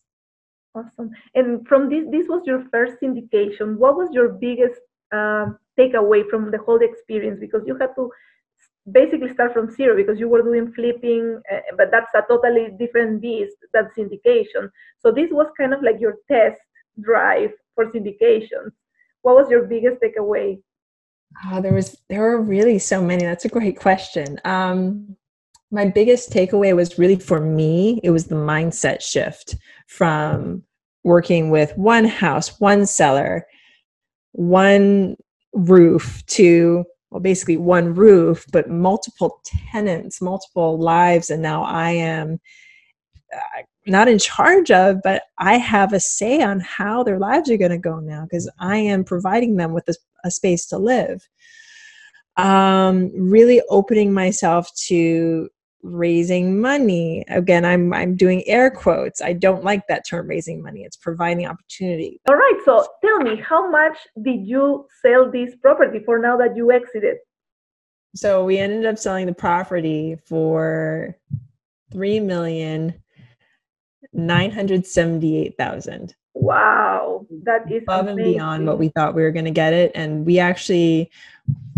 Awesome. 0.75 1.11
And 1.35 1.67
from 1.67 1.91
this 1.91 2.05
this 2.11 2.29
was 2.29 2.43
your 2.47 2.65
first 2.71 2.95
syndication 3.03 3.77
what 3.77 3.97
was 3.97 4.09
your 4.13 4.29
biggest 4.29 4.81
um, 5.13 5.59
takeaway 5.79 6.29
from 6.31 6.51
the 6.51 6.59
whole 6.59 6.81
experience? 6.81 7.39
Because 7.41 7.63
you 7.67 7.77
had 7.77 7.91
to 7.97 8.11
basically 8.91 9.33
start 9.33 9.53
from 9.53 9.71
zero 9.71 9.97
because 9.97 10.19
you 10.19 10.29
were 10.29 10.43
doing 10.43 10.73
flipping, 10.73 11.41
uh, 11.53 11.61
but 11.77 11.91
that's 11.91 12.11
a 12.15 12.23
totally 12.29 12.69
different 12.79 13.21
beast. 13.21 13.57
That's 13.73 13.97
syndication. 13.97 14.71
So 14.99 15.13
this 15.13 15.31
was 15.31 15.47
kind 15.59 15.73
of 15.73 15.83
like 15.83 16.01
your 16.01 16.17
test 16.31 16.61
drive 17.01 17.51
for 17.75 17.87
syndication. 17.87 18.73
What 19.23 19.37
was 19.37 19.51
your 19.51 19.65
biggest 19.65 19.99
takeaway? 20.03 20.61
Oh, 21.47 21.61
there 21.61 21.73
was 21.73 21.97
there 22.09 22.21
were 22.21 22.41
really 22.41 22.79
so 22.79 23.03
many. 23.03 23.25
That's 23.25 23.45
a 23.45 23.49
great 23.49 23.79
question. 23.79 24.39
Um, 24.45 25.17
my 25.71 25.87
biggest 25.87 26.31
takeaway 26.31 26.75
was 26.77 26.99
really 26.99 27.17
for 27.17 27.41
me. 27.41 28.01
It 28.03 28.11
was 28.11 28.27
the 28.27 28.35
mindset 28.35 29.01
shift 29.01 29.57
from 29.87 30.63
working 31.05 31.51
with 31.51 31.77
one 31.77 32.05
house, 32.05 32.61
one 32.61 32.85
seller, 32.85 33.47
one 34.33 35.17
roof 35.55 36.25
to 36.27 36.85
well 37.13 37.21
basically 37.21 37.57
one 37.57 37.95
roof 37.95 38.45
but 38.53 38.71
multiple 38.71 39.41
tenants 39.71 40.21
multiple 40.21 40.79
lives. 40.79 41.31
And 41.31 41.43
now 41.43 41.63
i 41.65 41.91
am 41.91 42.41
uh, 43.33 43.63
not 43.87 44.09
in 44.09 44.19
charge 44.19 44.71
of 44.71 45.01
but 45.05 45.23
i 45.39 45.57
have 45.59 45.93
a 45.93 46.01
say 46.01 46.43
on 46.43 46.61
how 46.61 47.03
their 47.03 47.19
lives 47.19 47.51
are 47.51 47.57
going 47.57 47.71
to 47.71 47.79
go 47.79 48.01
now 48.01 48.23
because 48.23 48.51
i 48.59 48.77
am 48.77 49.05
providing 49.05 49.57
them 49.57 49.73
with 49.73 49.89
a, 49.89 49.95
a 50.25 50.31
space 50.31 50.67
to 50.67 50.79
live. 50.79 51.29
Um, 52.39 53.11
really 53.15 53.61
opening 53.69 54.15
myself 54.15 54.71
to 54.87 55.51
raising 55.83 56.61
money. 56.61 57.25
Again 57.29 57.65
i'm 57.65 57.93
i'm 57.93 58.17
doing 58.17 58.47
air 58.47 58.71
quotes. 58.71 59.21
I 59.21 59.33
don't 59.33 59.65
like 59.65 59.87
that 59.89 60.07
term 60.09 60.29
raising 60.29 60.63
money. 60.63 60.83
It's 60.83 60.97
providing 60.97 61.47
opportunity. 61.47 62.21
All 62.29 62.37
right 62.37 62.61
so 62.65 62.87
tell 63.05 63.19
me 63.21 63.37
how 63.37 63.71
much 63.71 63.97
did 64.23 64.47
you 64.47 64.87
sell 65.03 65.31
this 65.31 65.55
property 65.57 66.01
for 66.05 66.19
now 66.19 66.37
that 66.37 66.57
you 66.57 66.71
exited? 66.73 67.17
So 68.15 68.45
we 68.45 68.59
ended 68.59 68.87
up 68.87 68.99
selling 68.99 69.27
the 69.27 69.35
property 69.35 70.17
for 70.27 71.17
three 71.91 72.21
million 72.21 72.95
nine 74.13 74.51
hundred 74.51 74.87
seventy-eight 74.87 75.57
thousand. 75.57 76.15
Wow 76.35 77.27
that 77.45 77.71
is 77.71 77.83
above 77.83 78.07
amazing. 78.07 78.25
and 78.25 78.35
beyond 78.35 78.67
what 78.67 78.79
we 78.79 78.89
thought 78.89 79.15
we 79.15 79.23
were 79.23 79.33
going 79.33 79.45
to 79.45 79.51
get 79.51 79.73
it. 79.73 79.93
And 79.95 80.25
we 80.25 80.39
actually 80.39 81.11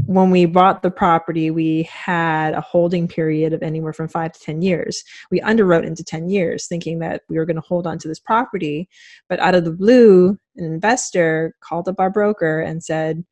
when 0.07 0.31
we 0.31 0.45
bought 0.45 0.83
the 0.83 0.91
property, 0.91 1.51
we 1.51 1.85
had 1.85 2.55
a 2.55 2.61
holding 2.61 3.09
period 3.09 3.53
of 3.53 3.63
anywhere 3.63 3.93
from 3.93 4.09
five 4.09 4.33
to 4.33 4.41
10 4.41 4.63
years. 4.63 5.03
We 5.31 5.41
underwrote 5.41 5.85
into 5.85 6.05
10 6.05 6.29
years 6.29 6.67
thinking 6.67 6.99
that 6.99 7.23
we 7.29 7.37
were 7.37 7.47
going 7.47 7.57
to 7.57 7.63
hold 7.63 7.87
on 7.87 7.99
to 7.99 8.09
this 8.09 8.19
property. 8.19 8.89
But 9.29 9.41
out 9.41 9.55
of 9.55 9.65
the 9.65 9.73
blue, 9.73 10.39
an 10.57 10.65
investor 10.65 11.55
called 11.61 11.89
up 11.89 11.99
our 11.99 12.11
broker 12.11 12.61
and 12.61 12.83
said, 12.83 13.25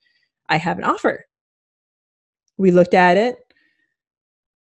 I 0.49 0.57
have 0.57 0.79
an 0.79 0.85
offer. 0.85 1.27
We 2.57 2.71
looked 2.71 2.95
at 2.95 3.17
it, 3.17 3.39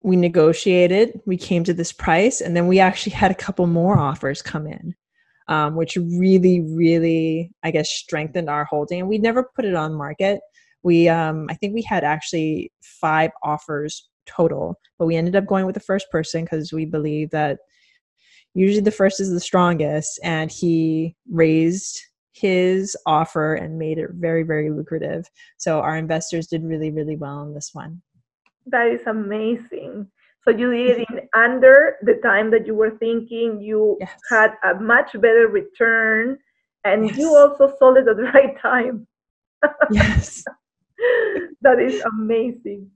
we 0.01 0.15
negotiated, 0.15 1.21
we 1.25 1.37
came 1.37 1.63
to 1.63 1.73
this 1.73 1.91
price, 1.91 2.41
and 2.41 2.55
then 2.55 2.67
we 2.67 2.79
actually 2.79 3.13
had 3.13 3.31
a 3.31 3.35
couple 3.35 3.67
more 3.67 3.97
offers 3.97 4.41
come 4.41 4.67
in. 4.67 4.95
Um, 5.47 5.75
which 5.75 5.95
really, 5.95 6.61
really, 6.61 7.51
I 7.61 7.69
guess, 7.69 7.91
strengthened 7.91 8.49
our 8.49 8.65
holding. 8.65 9.01
And 9.01 9.07
we 9.07 9.19
never 9.19 9.43
put 9.55 9.63
it 9.63 9.75
on 9.75 9.93
market 9.93 10.41
we 10.85 11.09
um, 11.09 11.47
i 11.49 11.53
think 11.55 11.73
we 11.73 11.81
had 11.81 12.05
actually 12.05 12.71
five 12.81 13.31
offers 13.43 14.07
total 14.25 14.79
but 14.97 15.07
we 15.07 15.15
ended 15.15 15.35
up 15.35 15.45
going 15.45 15.65
with 15.65 15.73
the 15.73 15.81
first 15.81 16.09
person 16.09 16.43
because 16.43 16.71
we 16.71 16.85
believe 16.85 17.29
that 17.31 17.57
usually 18.53 18.81
the 18.81 18.91
first 18.91 19.19
is 19.19 19.31
the 19.31 19.39
strongest 19.39 20.19
and 20.23 20.49
he 20.51 21.15
raised 21.29 21.99
his 22.31 22.95
offer 23.05 23.55
and 23.55 23.77
made 23.77 23.97
it 23.97 24.09
very 24.13 24.43
very 24.43 24.69
lucrative. 24.69 25.25
So 25.57 25.79
our 25.79 25.97
investors 25.97 26.47
did 26.47 26.63
really 26.63 26.91
really 26.91 27.15
well 27.15 27.37
on 27.37 27.53
this 27.53 27.69
one. 27.73 28.01
That 28.67 28.87
is 28.87 29.01
amazing. 29.07 30.07
So 30.43 30.51
you 30.51 30.71
did 30.71 30.99
it 30.99 31.07
in 31.09 31.29
under 31.33 31.95
the 32.03 32.15
time 32.23 32.51
that 32.51 32.67
you 32.67 32.75
were 32.75 32.97
thinking 32.97 33.61
you 33.61 33.97
yes. 33.99 34.19
had 34.29 34.51
a 34.63 34.75
much 34.75 35.13
better 35.13 35.47
return 35.47 36.37
and 36.83 37.07
yes. 37.07 37.17
you 37.17 37.35
also 37.35 37.73
sold 37.79 37.97
it 37.97 38.07
at 38.07 38.17
the 38.17 38.23
right 38.33 38.59
time. 38.61 39.07
Yes 39.91 40.43
that 41.61 41.79
is 41.79 42.01
amazing 42.01 42.89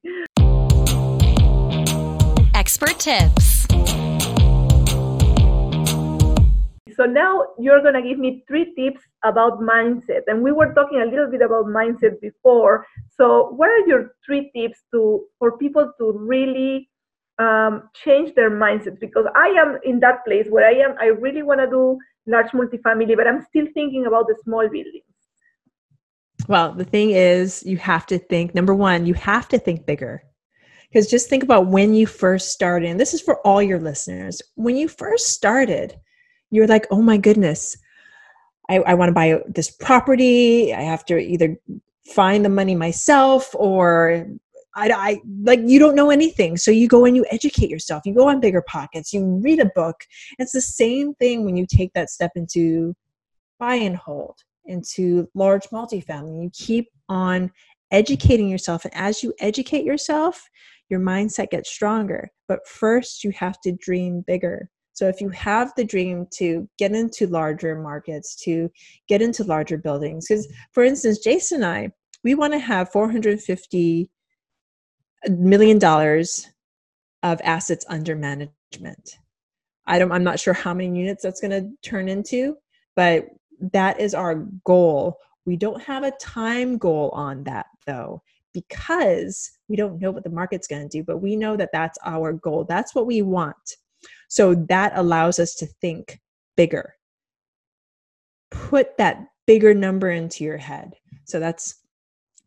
expert 2.60 3.00
tips. 3.00 3.66
So 6.98 7.06
now 7.06 7.48
you're 7.58 7.82
going 7.82 7.94
to 7.94 8.02
give 8.02 8.20
me 8.20 8.44
three 8.50 8.76
tips 8.76 9.02
about 9.24 9.62
mindset. 9.62 10.24
And 10.28 10.44
we 10.44 10.52
were 10.52 10.74
talking 10.74 11.02
a 11.02 11.06
little 11.06 11.32
bit 11.32 11.42
about 11.42 11.66
mindset 11.68 12.20
before. 12.22 12.86
So 13.10 13.54
what 13.56 13.70
are 13.70 13.88
your 13.88 14.12
three 14.26 14.52
tips 14.54 14.84
to 14.92 15.26
for 15.40 15.58
people 15.58 15.94
to 15.98 16.12
really 16.12 16.90
um, 17.40 17.90
change 18.04 18.36
their 18.36 18.52
mindset? 18.52 19.00
Because 19.00 19.26
I 19.36 19.48
am 19.58 19.80
in 19.86 20.02
that 20.02 20.26
place 20.26 20.48
where 20.50 20.68
I 20.68 20.74
am, 20.74 20.96
I 21.00 21.06
really 21.06 21.44
want 21.44 21.62
to 21.62 21.68
do 21.68 21.98
large 22.28 22.52
multifamily, 22.52 23.16
but 23.16 23.26
I'm 23.26 23.42
still 23.42 23.68
thinking 23.74 24.06
about 24.06 24.28
the 24.28 24.36
small 24.44 24.68
buildings. 24.68 25.19
Well, 26.50 26.74
the 26.74 26.84
thing 26.84 27.12
is, 27.12 27.62
you 27.64 27.78
have 27.78 28.08
to 28.08 28.18
think, 28.18 28.56
number 28.56 28.74
one, 28.74 29.06
you 29.06 29.14
have 29.14 29.48
to 29.50 29.60
think 29.60 29.86
bigger. 29.86 30.24
Because 30.90 31.06
just 31.06 31.30
think 31.30 31.44
about 31.44 31.68
when 31.68 31.94
you 31.94 32.08
first 32.08 32.52
started, 32.52 32.90
and 32.90 33.00
this 33.00 33.14
is 33.14 33.22
for 33.22 33.40
all 33.46 33.62
your 33.62 33.80
listeners. 33.80 34.42
When 34.56 34.76
you 34.76 34.88
first 34.88 35.28
started, 35.28 35.96
you're 36.50 36.66
like, 36.66 36.88
oh 36.90 37.04
my 37.04 37.18
goodness, 37.18 37.78
I, 38.68 38.78
I 38.80 38.96
want 38.96 39.10
to 39.10 39.14
buy 39.14 39.44
this 39.48 39.70
property. 39.70 40.74
I 40.74 40.82
have 40.82 41.06
to 41.06 41.20
either 41.20 41.56
find 42.08 42.44
the 42.44 42.50
money 42.50 42.74
myself 42.74 43.54
or 43.54 44.26
I, 44.76 44.90
I 44.90 45.22
like 45.44 45.60
you 45.64 45.78
don't 45.78 45.96
know 45.96 46.10
anything 46.10 46.58
so 46.58 46.72
you 46.72 46.88
go 46.88 47.06
and 47.06 47.16
you 47.16 47.24
educate 47.30 47.70
yourself 47.70 48.04
you 48.06 48.16
go 48.16 48.28
on 48.28 48.42
BiggerPockets 48.42 49.14
you 49.14 49.40
read 49.44 49.60
a 49.60 49.70
book 49.76 49.96
it's 50.40 50.54
the 50.54 50.62
same 50.62 51.14
thing 51.16 51.46
when 51.46 51.56
you 51.56 51.68
take 51.68 51.94
that 51.94 52.10
step 52.10 52.32
into 52.36 52.96
buy 53.60 53.76
and 53.76 53.96
hold 53.96 54.40
into 54.66 55.28
large 55.34 55.68
multifamily. 55.68 56.44
You 56.44 56.52
keep 56.54 56.90
on 57.08 57.52
educating 57.92 58.48
yourself 58.48 58.86
and 58.86 58.94
as 58.96 59.24
you 59.24 59.34
educate 59.40 59.84
yourself 59.84 60.44
your 60.90 61.00
mindset 61.00 61.52
gets 61.52 61.70
stronger. 61.72 62.30
But 62.48 62.68
first 62.68 63.24
you 63.24 63.32
have 63.32 63.62
to 63.62 63.72
dream 63.72 64.24
bigger. 64.26 64.70
So 64.94 65.08
if 65.08 65.22
you 65.22 65.30
have 65.30 65.72
the 65.78 65.86
dream 65.86 66.26
to 66.36 66.68
get 66.78 66.92
into 66.92 67.28
larger 67.28 67.80
markets, 67.80 68.36
to 68.44 68.70
get 69.08 69.22
into 69.22 69.44
larger 69.44 69.78
buildings, 69.78 70.28
because 70.28 70.52
for 70.74 70.84
instance, 70.84 71.20
Jason 71.20 71.64
and 71.64 71.66
I, 71.66 71.92
we 72.24 72.36
want 72.36 72.54
to 72.54 72.60
have 72.60 72.92
450 72.92 74.10
million 75.30 75.80
dollars 75.80 76.48
of 77.24 77.40
assets 77.44 77.86
under 77.88 78.16
management. 78.16 79.18
I 79.86 80.00
don't 80.00 80.12
I'm 80.12 80.24
not 80.24 80.40
sure 80.40 80.54
how 80.54 80.74
many 80.74 80.98
units 81.00 81.24
that's 81.24 81.42
going 81.42 81.52
to 81.52 81.90
turn 81.90 82.10
into, 82.10 82.58
but 82.96 83.26
that 83.74 84.00
is 84.00 84.14
our 84.14 84.36
goal. 84.64 85.18
We 85.46 85.58
don't 85.58 85.82
have 85.82 86.04
a 86.04 86.12
time 86.12 86.78
goal 86.78 87.10
on 87.14 87.44
that 87.46 87.68
though 87.86 88.22
because 88.54 89.52
we 89.68 89.76
don't 89.76 90.00
know 90.00 90.12
what 90.12 90.24
the 90.24 90.30
market's 90.30 90.68
going 90.68 90.88
to 90.88 90.98
do, 90.98 91.04
but 91.04 91.18
we 91.18 91.36
know 91.36 91.56
that 91.56 91.70
that's 91.72 91.98
our 92.06 92.34
goal. 92.34 92.66
That's 92.68 92.96
what 92.96 93.06
we 93.06 93.22
want. 93.22 93.78
So 94.28 94.56
that 94.56 94.94
allows 94.96 95.40
us 95.40 95.56
to 95.56 95.66
think 95.66 96.20
bigger. 96.56 96.96
Put 98.52 98.98
that 98.98 99.26
bigger 99.46 99.74
number 99.74 100.12
into 100.12 100.44
your 100.44 100.58
head. 100.58 100.96
So 101.26 101.40
that's 101.40 101.76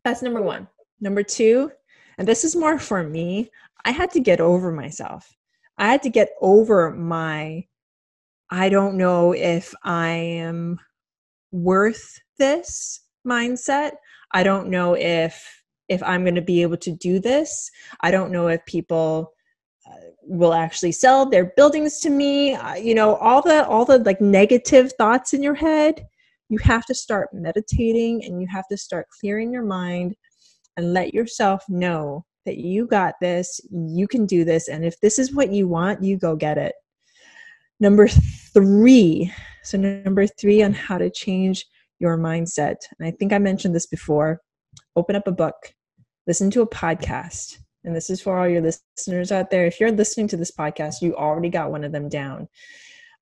that's 0.05 0.23
number 0.23 0.43
1. 0.43 0.67
Number 1.01 1.23
2, 1.23 1.71
and 2.19 2.27
this 2.27 2.45
is 2.45 2.57
more 2.57 2.79
for 2.79 3.03
me, 3.03 3.51
I 3.85 3.91
had 3.91 4.11
to 4.13 4.21
get 4.21 4.41
over 4.41 4.71
myself. 4.71 5.29
I 5.79 5.87
had 5.87 6.03
to 6.03 6.11
get 6.11 6.31
over 6.41 6.91
my 6.91 7.65
I 8.51 8.69
don't 8.69 8.99
know 8.99 9.33
if 9.33 9.73
I 9.83 10.11
am 10.11 10.79
worth 11.53 12.19
this 12.39 13.01
mindset. 13.27 13.93
I 14.33 14.43
don't 14.43 14.69
know 14.69 14.95
if 14.95 15.63
if 15.89 16.03
I'm 16.03 16.25
going 16.25 16.35
to 16.37 16.43
be 16.43 16.63
able 16.63 16.79
to 16.79 16.93
do 16.93 17.21
this. 17.21 17.71
I 18.01 18.11
don't 18.11 18.33
know 18.33 18.49
if 18.49 18.65
people 18.67 19.33
will 20.23 20.55
actually 20.55 20.93
sell 20.93 21.29
their 21.29 21.53
buildings 21.57 21.99
to 22.01 22.11
me 22.11 22.55
uh, 22.55 22.75
you 22.75 22.95
know 22.95 23.17
all 23.17 23.43
the 23.43 23.67
all 23.67 23.85
the 23.85 23.99
like 23.99 24.21
negative 24.21 24.93
thoughts 24.93 25.35
in 25.35 25.43
your 25.43 25.55
head 25.55 26.07
you 26.49 26.59
have 26.59 26.85
to 26.87 26.95
start 26.95 27.29
meditating 27.33 28.25
and 28.25 28.41
you 28.41 28.47
have 28.51 28.67
to 28.69 28.77
start 28.77 29.07
clearing 29.21 29.53
your 29.53 29.65
mind 29.65 30.15
and 30.77 30.93
let 30.93 31.13
yourself 31.13 31.65
know 31.69 32.25
that 32.47 32.59
you 32.59 32.87
got 32.87 33.15
this 33.21 33.61
you 33.71 34.07
can 34.07 34.27
do 34.27 34.45
this 34.45 34.69
and 34.69 34.85
if 34.85 34.99
this 35.01 35.19
is 35.19 35.35
what 35.35 35.53
you 35.53 35.67
want 35.67 36.03
you 36.03 36.17
go 36.17 36.37
get 36.37 36.57
it 36.59 36.75
number 37.81 38.07
3 38.07 39.33
so 39.63 39.79
number 39.79 40.27
3 40.27 40.63
on 40.63 40.73
how 40.73 40.99
to 40.99 41.11
change 41.11 41.67
your 41.99 42.19
mindset 42.19 42.77
and 42.99 43.07
i 43.07 43.11
think 43.11 43.33
i 43.33 43.39
mentioned 43.39 43.75
this 43.75 43.87
before 43.87 44.41
open 44.97 45.17
up 45.17 45.27
a 45.27 45.33
book 45.33 45.75
listen 46.27 46.51
to 46.51 46.63
a 46.63 46.69
podcast 46.69 47.59
and 47.85 47.97
this 47.97 48.11
is 48.11 48.21
for 48.21 48.39
all 48.39 48.49
your 48.49 48.63
listeners 48.63 49.33
out 49.33 49.51
there. 49.51 49.67
If 49.67 49.81
you're 49.81 49.91
listening 49.91 50.29
to 50.29 50.37
this 50.37 50.53
podcast, 50.53 51.03
you 51.03 51.17
already 51.17 51.49
got 51.49 51.71
one 51.71 51.85
of 51.85 51.93
them 51.93 52.09
down. 52.09 52.49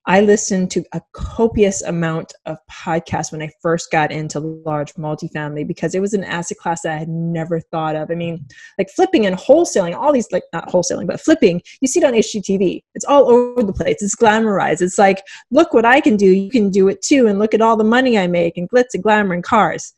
I 0.07 0.23
listened 0.23 0.71
to 0.73 0.85
a 0.93 1.03
copious 1.13 1.83
amount 1.83 2.33
of 2.47 2.57
podcasts 2.71 3.33
when 3.33 3.43
I 3.43 3.51
first 3.61 3.91
got 3.91 4.11
into 4.11 4.41
large 4.41 4.95
multifamily 4.95 5.67
because 5.67 5.95
it 5.95 6.01
was 6.01 6.15
an 6.15 6.25
asset 6.25 6.57
class 6.57 6.83
that 6.83 6.93
I 6.95 6.99
had 6.99 7.09
never 7.09 7.61
thought 7.61 7.97
of. 7.97 8.11
I 8.11 8.15
mean, 8.15 8.47
like 8.79 8.89
flipping 8.89 9.27
and 9.27 9.37
wholesaling, 9.37 9.95
all 9.95 10.13
these, 10.13 10.31
like 10.33 10.45
not 10.55 10.69
wholesaling, 10.69 11.07
but 11.07 11.21
flipping, 11.21 11.61
you 11.83 11.89
see 11.89 12.01
it 12.01 12.07
on 12.07 12.15
HGTV. 12.15 12.83
It's 12.95 13.05
all 13.05 13.31
over 13.31 13.63
the 13.63 13.75
place. 13.75 14.01
It's 14.01 14.17
glamorized. 14.17 14.81
It's 14.81 14.99
like, 14.99 15.23
look 15.51 15.75
what 15.75 15.85
I 15.85 16.01
can 16.01 16.17
do. 16.17 16.27
You 16.27 16.51
can 16.51 16.71
do 16.71 16.89
it 16.89 17.03
too. 17.03 17.27
And 17.27 17.39
look 17.39 17.53
at 17.53 17.61
all 17.61 17.77
the 17.77 17.85
money 17.85 18.17
I 18.17 18.27
make 18.27 18.57
and 18.57 18.71
glitz 18.71 18.95
and 18.95 19.03
glamour 19.03 19.35
and 19.35 19.45
cars. 19.45 19.93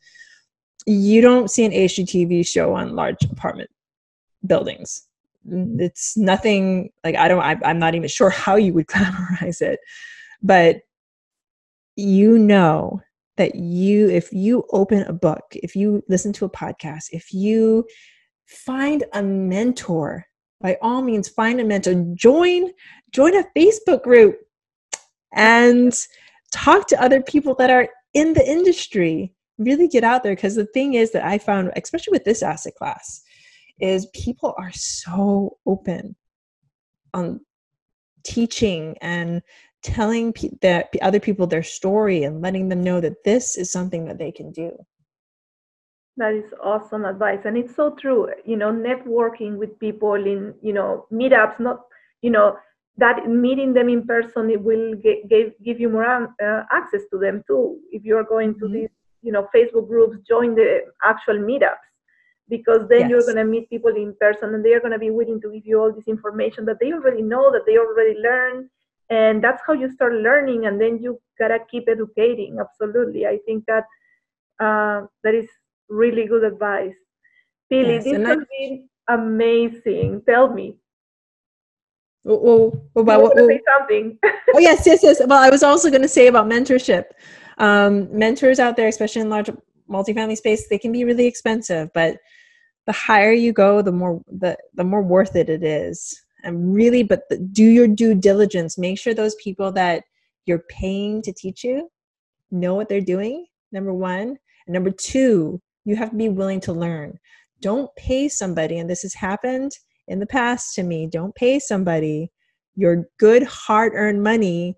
You 0.85 1.21
don't 1.21 1.49
see 1.49 1.63
an 1.63 1.71
HGTV 1.71 2.45
show 2.45 2.73
on 2.73 2.95
large 2.95 3.23
apartment 3.23 3.69
buildings 4.45 5.07
it's 5.45 6.15
nothing 6.17 6.89
like 7.03 7.15
i 7.15 7.27
don't 7.27 7.41
I, 7.41 7.57
i'm 7.63 7.79
not 7.79 7.95
even 7.95 8.07
sure 8.07 8.29
how 8.45 8.55
you 8.55 8.73
would 8.73 8.87
glamorize 8.87 9.61
it 9.61 9.79
but 10.41 10.77
you 11.95 12.37
know 12.37 13.01
that 13.37 13.55
you 13.55 14.09
if 14.09 14.31
you 14.31 14.63
open 14.71 15.03
a 15.03 15.13
book 15.13 15.43
if 15.51 15.75
you 15.75 16.03
listen 16.07 16.33
to 16.33 16.45
a 16.45 16.49
podcast 16.49 17.05
if 17.11 17.33
you 17.33 17.85
find 18.45 19.03
a 19.13 19.23
mentor 19.23 20.25
by 20.61 20.77
all 20.81 21.01
means 21.01 21.27
find 21.27 21.59
a 21.59 21.63
mentor 21.63 21.93
join 22.13 22.69
join 23.11 23.35
a 23.35 23.45
facebook 23.55 24.03
group 24.03 24.37
and 25.33 25.93
talk 26.51 26.87
to 26.87 27.01
other 27.01 27.21
people 27.21 27.55
that 27.55 27.69
are 27.69 27.89
in 28.13 28.33
the 28.33 28.49
industry. 28.49 29.33
Really 29.57 29.87
get 29.87 30.03
out 30.03 30.23
there 30.23 30.35
because 30.35 30.55
the 30.55 30.65
thing 30.65 30.95
is 30.95 31.11
that 31.11 31.23
i 31.23 31.37
found 31.37 31.71
especially 31.75 32.11
with 32.11 32.23
this 32.23 32.41
asset 32.41 32.73
class 32.75 33.21
is 33.79 34.07
people 34.07 34.53
are 34.57 34.71
so 34.71 35.57
open 35.65 36.15
on 37.13 37.39
teaching 38.23 38.95
and 39.01 39.41
telling 39.81 40.33
pe- 40.33 40.49
that 40.61 40.89
other 41.01 41.19
people 41.19 41.45
their 41.45 41.63
story 41.63 42.23
and 42.23 42.41
letting 42.41 42.69
them 42.69 42.83
know 42.83 43.01
that 43.01 43.23
this 43.23 43.57
is 43.57 43.71
something 43.71 44.05
that 44.05 44.17
they 44.17 44.31
can 44.31 44.51
do. 44.51 44.71
That 46.17 46.33
is 46.33 46.53
awesome 46.63 47.05
advice 47.05 47.39
and 47.45 47.57
it's 47.57 47.75
so 47.75 47.95
true 47.99 48.29
you 48.45 48.55
know 48.55 48.71
networking 48.71 49.57
with 49.57 49.79
people 49.79 50.13
in 50.13 50.53
you 50.61 50.71
know 50.71 51.07
meetups 51.11 51.59
not 51.59 51.79
you 52.21 52.29
know 52.29 52.55
that 52.97 53.27
meeting 53.27 53.73
them 53.73 53.89
in 53.89 54.05
person 54.05 54.51
it 54.51 54.61
will 54.61 54.93
get, 54.93 55.27
give, 55.27 55.53
give 55.65 55.79
you 55.79 55.89
more 55.89 56.05
uh, 56.05 56.63
access 56.71 57.01
to 57.11 57.17
them 57.17 57.43
too. 57.47 57.79
If 57.91 58.03
you're 58.03 58.23
going 58.23 58.53
to 58.59 58.65
mm-hmm. 58.65 58.73
these 58.73 58.89
you 59.23 59.31
know 59.31 59.47
facebook 59.55 59.87
groups 59.87 60.17
join 60.27 60.53
the 60.53 60.81
actual 61.03 61.35
meetups 61.35 61.87
because 62.49 62.87
then 62.89 63.01
yes. 63.01 63.09
you're 63.09 63.21
going 63.21 63.37
to 63.37 63.45
meet 63.45 63.69
people 63.69 63.95
in 63.95 64.15
person 64.19 64.53
and 64.53 64.63
they're 64.63 64.79
going 64.79 64.91
to 64.91 64.99
be 64.99 65.09
willing 65.09 65.39
to 65.41 65.51
give 65.51 65.65
you 65.65 65.79
all 65.79 65.93
this 65.93 66.07
information 66.07 66.65
that 66.65 66.77
they 66.79 66.91
already 66.91 67.21
know 67.21 67.51
that 67.51 67.65
they 67.65 67.77
already 67.77 68.19
learned 68.19 68.69
and 69.09 69.43
that's 69.43 69.61
how 69.65 69.73
you 69.73 69.89
start 69.91 70.13
learning 70.13 70.65
and 70.65 70.79
then 70.79 70.97
you 71.01 71.19
gotta 71.39 71.59
keep 71.69 71.87
educating 71.89 72.57
absolutely 72.59 73.25
i 73.25 73.37
think 73.45 73.65
that 73.65 73.85
uh, 74.59 75.05
that 75.23 75.33
is 75.33 75.47
really 75.89 76.25
good 76.25 76.43
advice 76.43 76.95
Pili, 77.71 77.95
yes, 77.95 78.03
this 78.03 78.17
has 78.17 78.37
I... 78.37 78.45
been 78.57 78.89
amazing 79.09 80.21
tell 80.27 80.47
me 80.53 80.77
Oh, 82.25 82.39
oh, 82.41 82.81
oh, 82.95 83.01
about, 83.01 83.35
say 83.35 83.59
something. 83.77 84.17
oh 84.53 84.59
yes, 84.59 84.83
yes, 84.85 85.03
yes. 85.03 85.21
Well, 85.25 85.43
I 85.43 85.49
was 85.49 85.61
also 85.61 85.89
going 85.89 86.03
to 86.03 86.07
say 86.07 86.27
about 86.27 86.47
mentorship. 86.47 87.07
Um, 87.57 88.17
mentors 88.17 88.61
out 88.61 88.77
there, 88.77 88.87
especially 88.87 89.23
in 89.23 89.29
large 89.29 89.49
multifamily 89.89 90.37
space, 90.37 90.67
they 90.67 90.77
can 90.77 90.91
be 90.91 91.03
really 91.03 91.25
expensive, 91.25 91.89
but 91.93 92.17
the 92.85 92.91
higher 92.91 93.31
you 93.31 93.53
go 93.53 93.81
the 93.81 93.91
more 93.91 94.21
the 94.27 94.57
the 94.73 94.83
more 94.83 95.01
worth 95.01 95.35
it 95.35 95.49
it 95.49 95.63
is. 95.63 96.21
And 96.43 96.75
really 96.75 97.03
but 97.03 97.21
the, 97.29 97.37
do 97.37 97.63
your 97.63 97.87
due 97.87 98.15
diligence. 98.15 98.77
Make 98.77 98.99
sure 98.99 99.13
those 99.13 99.35
people 99.35 99.71
that 99.73 100.03
you're 100.45 100.63
paying 100.69 101.21
to 101.21 101.33
teach 101.33 101.63
you 101.63 101.89
know 102.51 102.75
what 102.75 102.89
they're 102.89 103.01
doing 103.01 103.45
number 103.71 103.93
one. 103.93 104.37
And 104.67 104.73
number 104.73 104.91
two 104.91 105.61
you 105.85 105.95
have 105.95 106.11
to 106.11 106.17
be 106.17 106.29
willing 106.29 106.59
to 106.61 106.73
learn. 106.73 107.17
Don't 107.61 107.93
pay 107.95 108.27
somebody 108.27 108.79
and 108.79 108.89
this 108.89 109.03
has 109.03 109.13
happened 109.13 109.71
in 110.07 110.19
the 110.19 110.25
past 110.25 110.75
to 110.75 110.83
me 110.83 111.07
don't 111.07 111.33
pay 111.35 111.59
somebody 111.59 112.31
your 112.75 113.05
good 113.19 113.43
hard 113.43 113.93
earned 113.95 114.21
money 114.21 114.75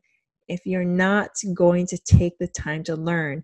if 0.47 0.65
you're 0.65 0.85
not 0.85 1.31
going 1.53 1.87
to 1.87 1.97
take 1.97 2.37
the 2.37 2.47
time 2.47 2.83
to 2.83 2.95
learn 2.95 3.43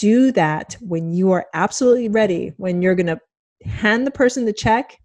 do 0.00 0.32
that 0.32 0.78
when 0.80 1.12
you 1.12 1.30
are 1.30 1.46
absolutely 1.52 2.08
ready 2.08 2.54
when 2.56 2.80
you're 2.80 2.94
going 2.94 3.06
to 3.06 3.20
hand 3.66 4.06
the 4.06 4.10
person 4.10 4.46
the 4.46 4.52
check 4.52 4.98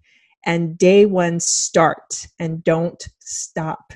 and 0.45 0.77
day 0.77 1.05
one 1.05 1.38
start 1.38 2.27
and 2.39 2.63
don't 2.63 3.10
stop 3.19 3.91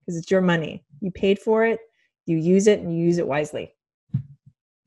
because 0.00 0.16
it's 0.16 0.30
your 0.30 0.40
money. 0.40 0.82
You 1.00 1.10
paid 1.10 1.38
for 1.38 1.66
it, 1.66 1.80
you 2.24 2.38
use 2.38 2.66
it, 2.66 2.80
and 2.80 2.96
you 2.96 3.04
use 3.04 3.18
it 3.18 3.26
wisely. 3.26 3.74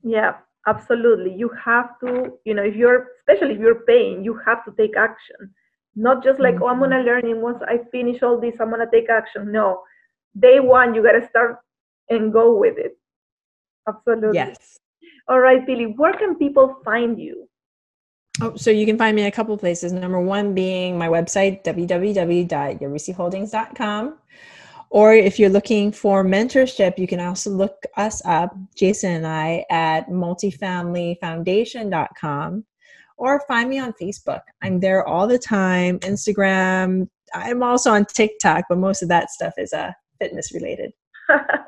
Yeah, 0.02 0.34
absolutely. 0.66 1.32
You 1.32 1.50
have 1.64 1.90
to, 2.00 2.32
you 2.44 2.54
know, 2.54 2.64
if 2.64 2.74
you're, 2.74 3.08
especially 3.20 3.54
if 3.54 3.60
you're 3.60 3.84
paying, 3.86 4.24
you 4.24 4.40
have 4.44 4.64
to 4.64 4.72
take 4.76 4.96
action. 4.96 5.54
Not 5.94 6.24
just 6.24 6.40
like, 6.40 6.54
mm-hmm. 6.54 6.64
oh, 6.64 6.68
I'm 6.68 6.78
going 6.78 6.90
to 6.90 7.02
learn, 7.02 7.26
and 7.26 7.40
once 7.40 7.62
I 7.62 7.78
finish 7.92 8.22
all 8.22 8.40
this, 8.40 8.54
I'm 8.60 8.70
going 8.70 8.84
to 8.84 8.90
take 8.92 9.08
action. 9.08 9.52
No, 9.52 9.82
day 10.38 10.58
one, 10.58 10.92
you 10.94 11.04
got 11.04 11.20
to 11.20 11.28
start 11.28 11.58
and 12.10 12.32
go 12.32 12.56
with 12.56 12.78
it. 12.78 12.98
Absolutely. 13.88 14.34
Yes. 14.34 14.78
All 15.28 15.40
right, 15.40 15.66
Pili, 15.66 15.96
where 15.96 16.12
can 16.14 16.36
people 16.36 16.76
find 16.84 17.18
you? 17.18 17.48
Oh, 18.40 18.54
so 18.56 18.70
you 18.70 18.86
can 18.86 18.96
find 18.96 19.16
me 19.16 19.22
in 19.22 19.28
a 19.28 19.32
couple 19.32 19.58
places. 19.58 19.92
Number 19.92 20.20
one 20.20 20.54
being 20.54 20.96
my 20.96 21.08
website, 21.08 21.64
www.yarusiholdings.com. 21.64 24.18
Or 24.90 25.12
if 25.12 25.38
you're 25.38 25.50
looking 25.50 25.92
for 25.92 26.24
mentorship, 26.24 26.98
you 26.98 27.06
can 27.06 27.20
also 27.20 27.50
look 27.50 27.84
us 27.96 28.22
up, 28.24 28.56
Jason 28.74 29.12
and 29.12 29.26
I, 29.26 29.66
at 29.70 30.08
multifamilyfoundation.com 30.08 32.64
or 33.18 33.42
find 33.46 33.68
me 33.68 33.78
on 33.78 33.92
Facebook. 34.00 34.40
I'm 34.62 34.80
there 34.80 35.06
all 35.06 35.26
the 35.26 35.38
time, 35.38 35.98
Instagram. 36.00 37.08
I'm 37.34 37.62
also 37.62 37.90
on 37.90 38.06
TikTok, 38.06 38.64
but 38.68 38.78
most 38.78 39.02
of 39.02 39.08
that 39.08 39.30
stuff 39.30 39.54
is 39.58 39.72
uh, 39.72 39.92
fitness 40.18 40.54
related. 40.54 40.92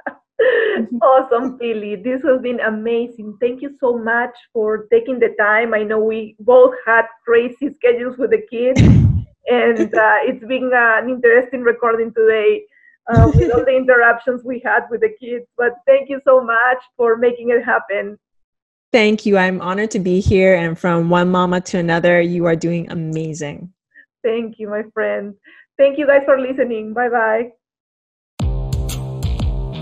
awesome, 1.03 1.59
Pili. 1.59 2.03
This 2.03 2.23
has 2.23 2.41
been 2.41 2.61
amazing. 2.61 3.37
Thank 3.41 3.63
you 3.63 3.77
so 3.81 3.99
much 3.99 4.35
for 4.53 4.87
taking 4.93 5.19
the 5.19 5.35
time. 5.39 5.75
I 5.75 5.83
know 5.83 5.99
we 5.99 6.37
both 6.41 6.75
had 6.87 7.07
crazy 7.25 7.75
schedules 7.77 8.17
with 8.19 8.31
the 8.31 8.43
kids, 8.51 8.81
and 8.81 9.95
uh, 9.95 10.19
it's 10.29 10.45
been 10.47 10.71
uh, 10.73 11.03
an 11.03 11.11
interesting 11.11 11.63
recording 11.63 12.13
today 12.15 12.65
uh, 13.09 13.31
with 13.35 13.53
all 13.55 13.65
the 13.65 13.77
interruptions 13.83 14.43
we 14.45 14.61
had 14.65 14.85
with 14.91 15.01
the 15.01 15.15
kids. 15.21 15.47
But 15.57 15.73
thank 15.87 16.09
you 16.09 16.21
so 16.25 16.43
much 16.43 16.79
for 16.97 17.17
making 17.17 17.51
it 17.51 17.65
happen. 17.65 18.19
Thank 18.93 19.25
you. 19.25 19.39
I'm 19.39 19.61
honored 19.61 19.93
to 19.93 20.01
be 20.01 20.21
here. 20.21 20.55
And 20.55 20.79
from 20.79 21.11
one 21.11 21.31
mama 21.31 21.61
to 21.61 21.79
another, 21.79 22.21
you 22.21 22.47
are 22.47 22.57
doing 22.57 22.91
amazing. 22.91 23.73
Thank 24.25 24.59
you, 24.59 24.69
my 24.69 24.83
friend. 24.93 25.35
Thank 25.79 25.99
you 25.99 26.07
guys 26.07 26.23
for 26.25 26.39
listening. 26.41 26.93
Bye 26.93 27.09
bye. 27.09 27.53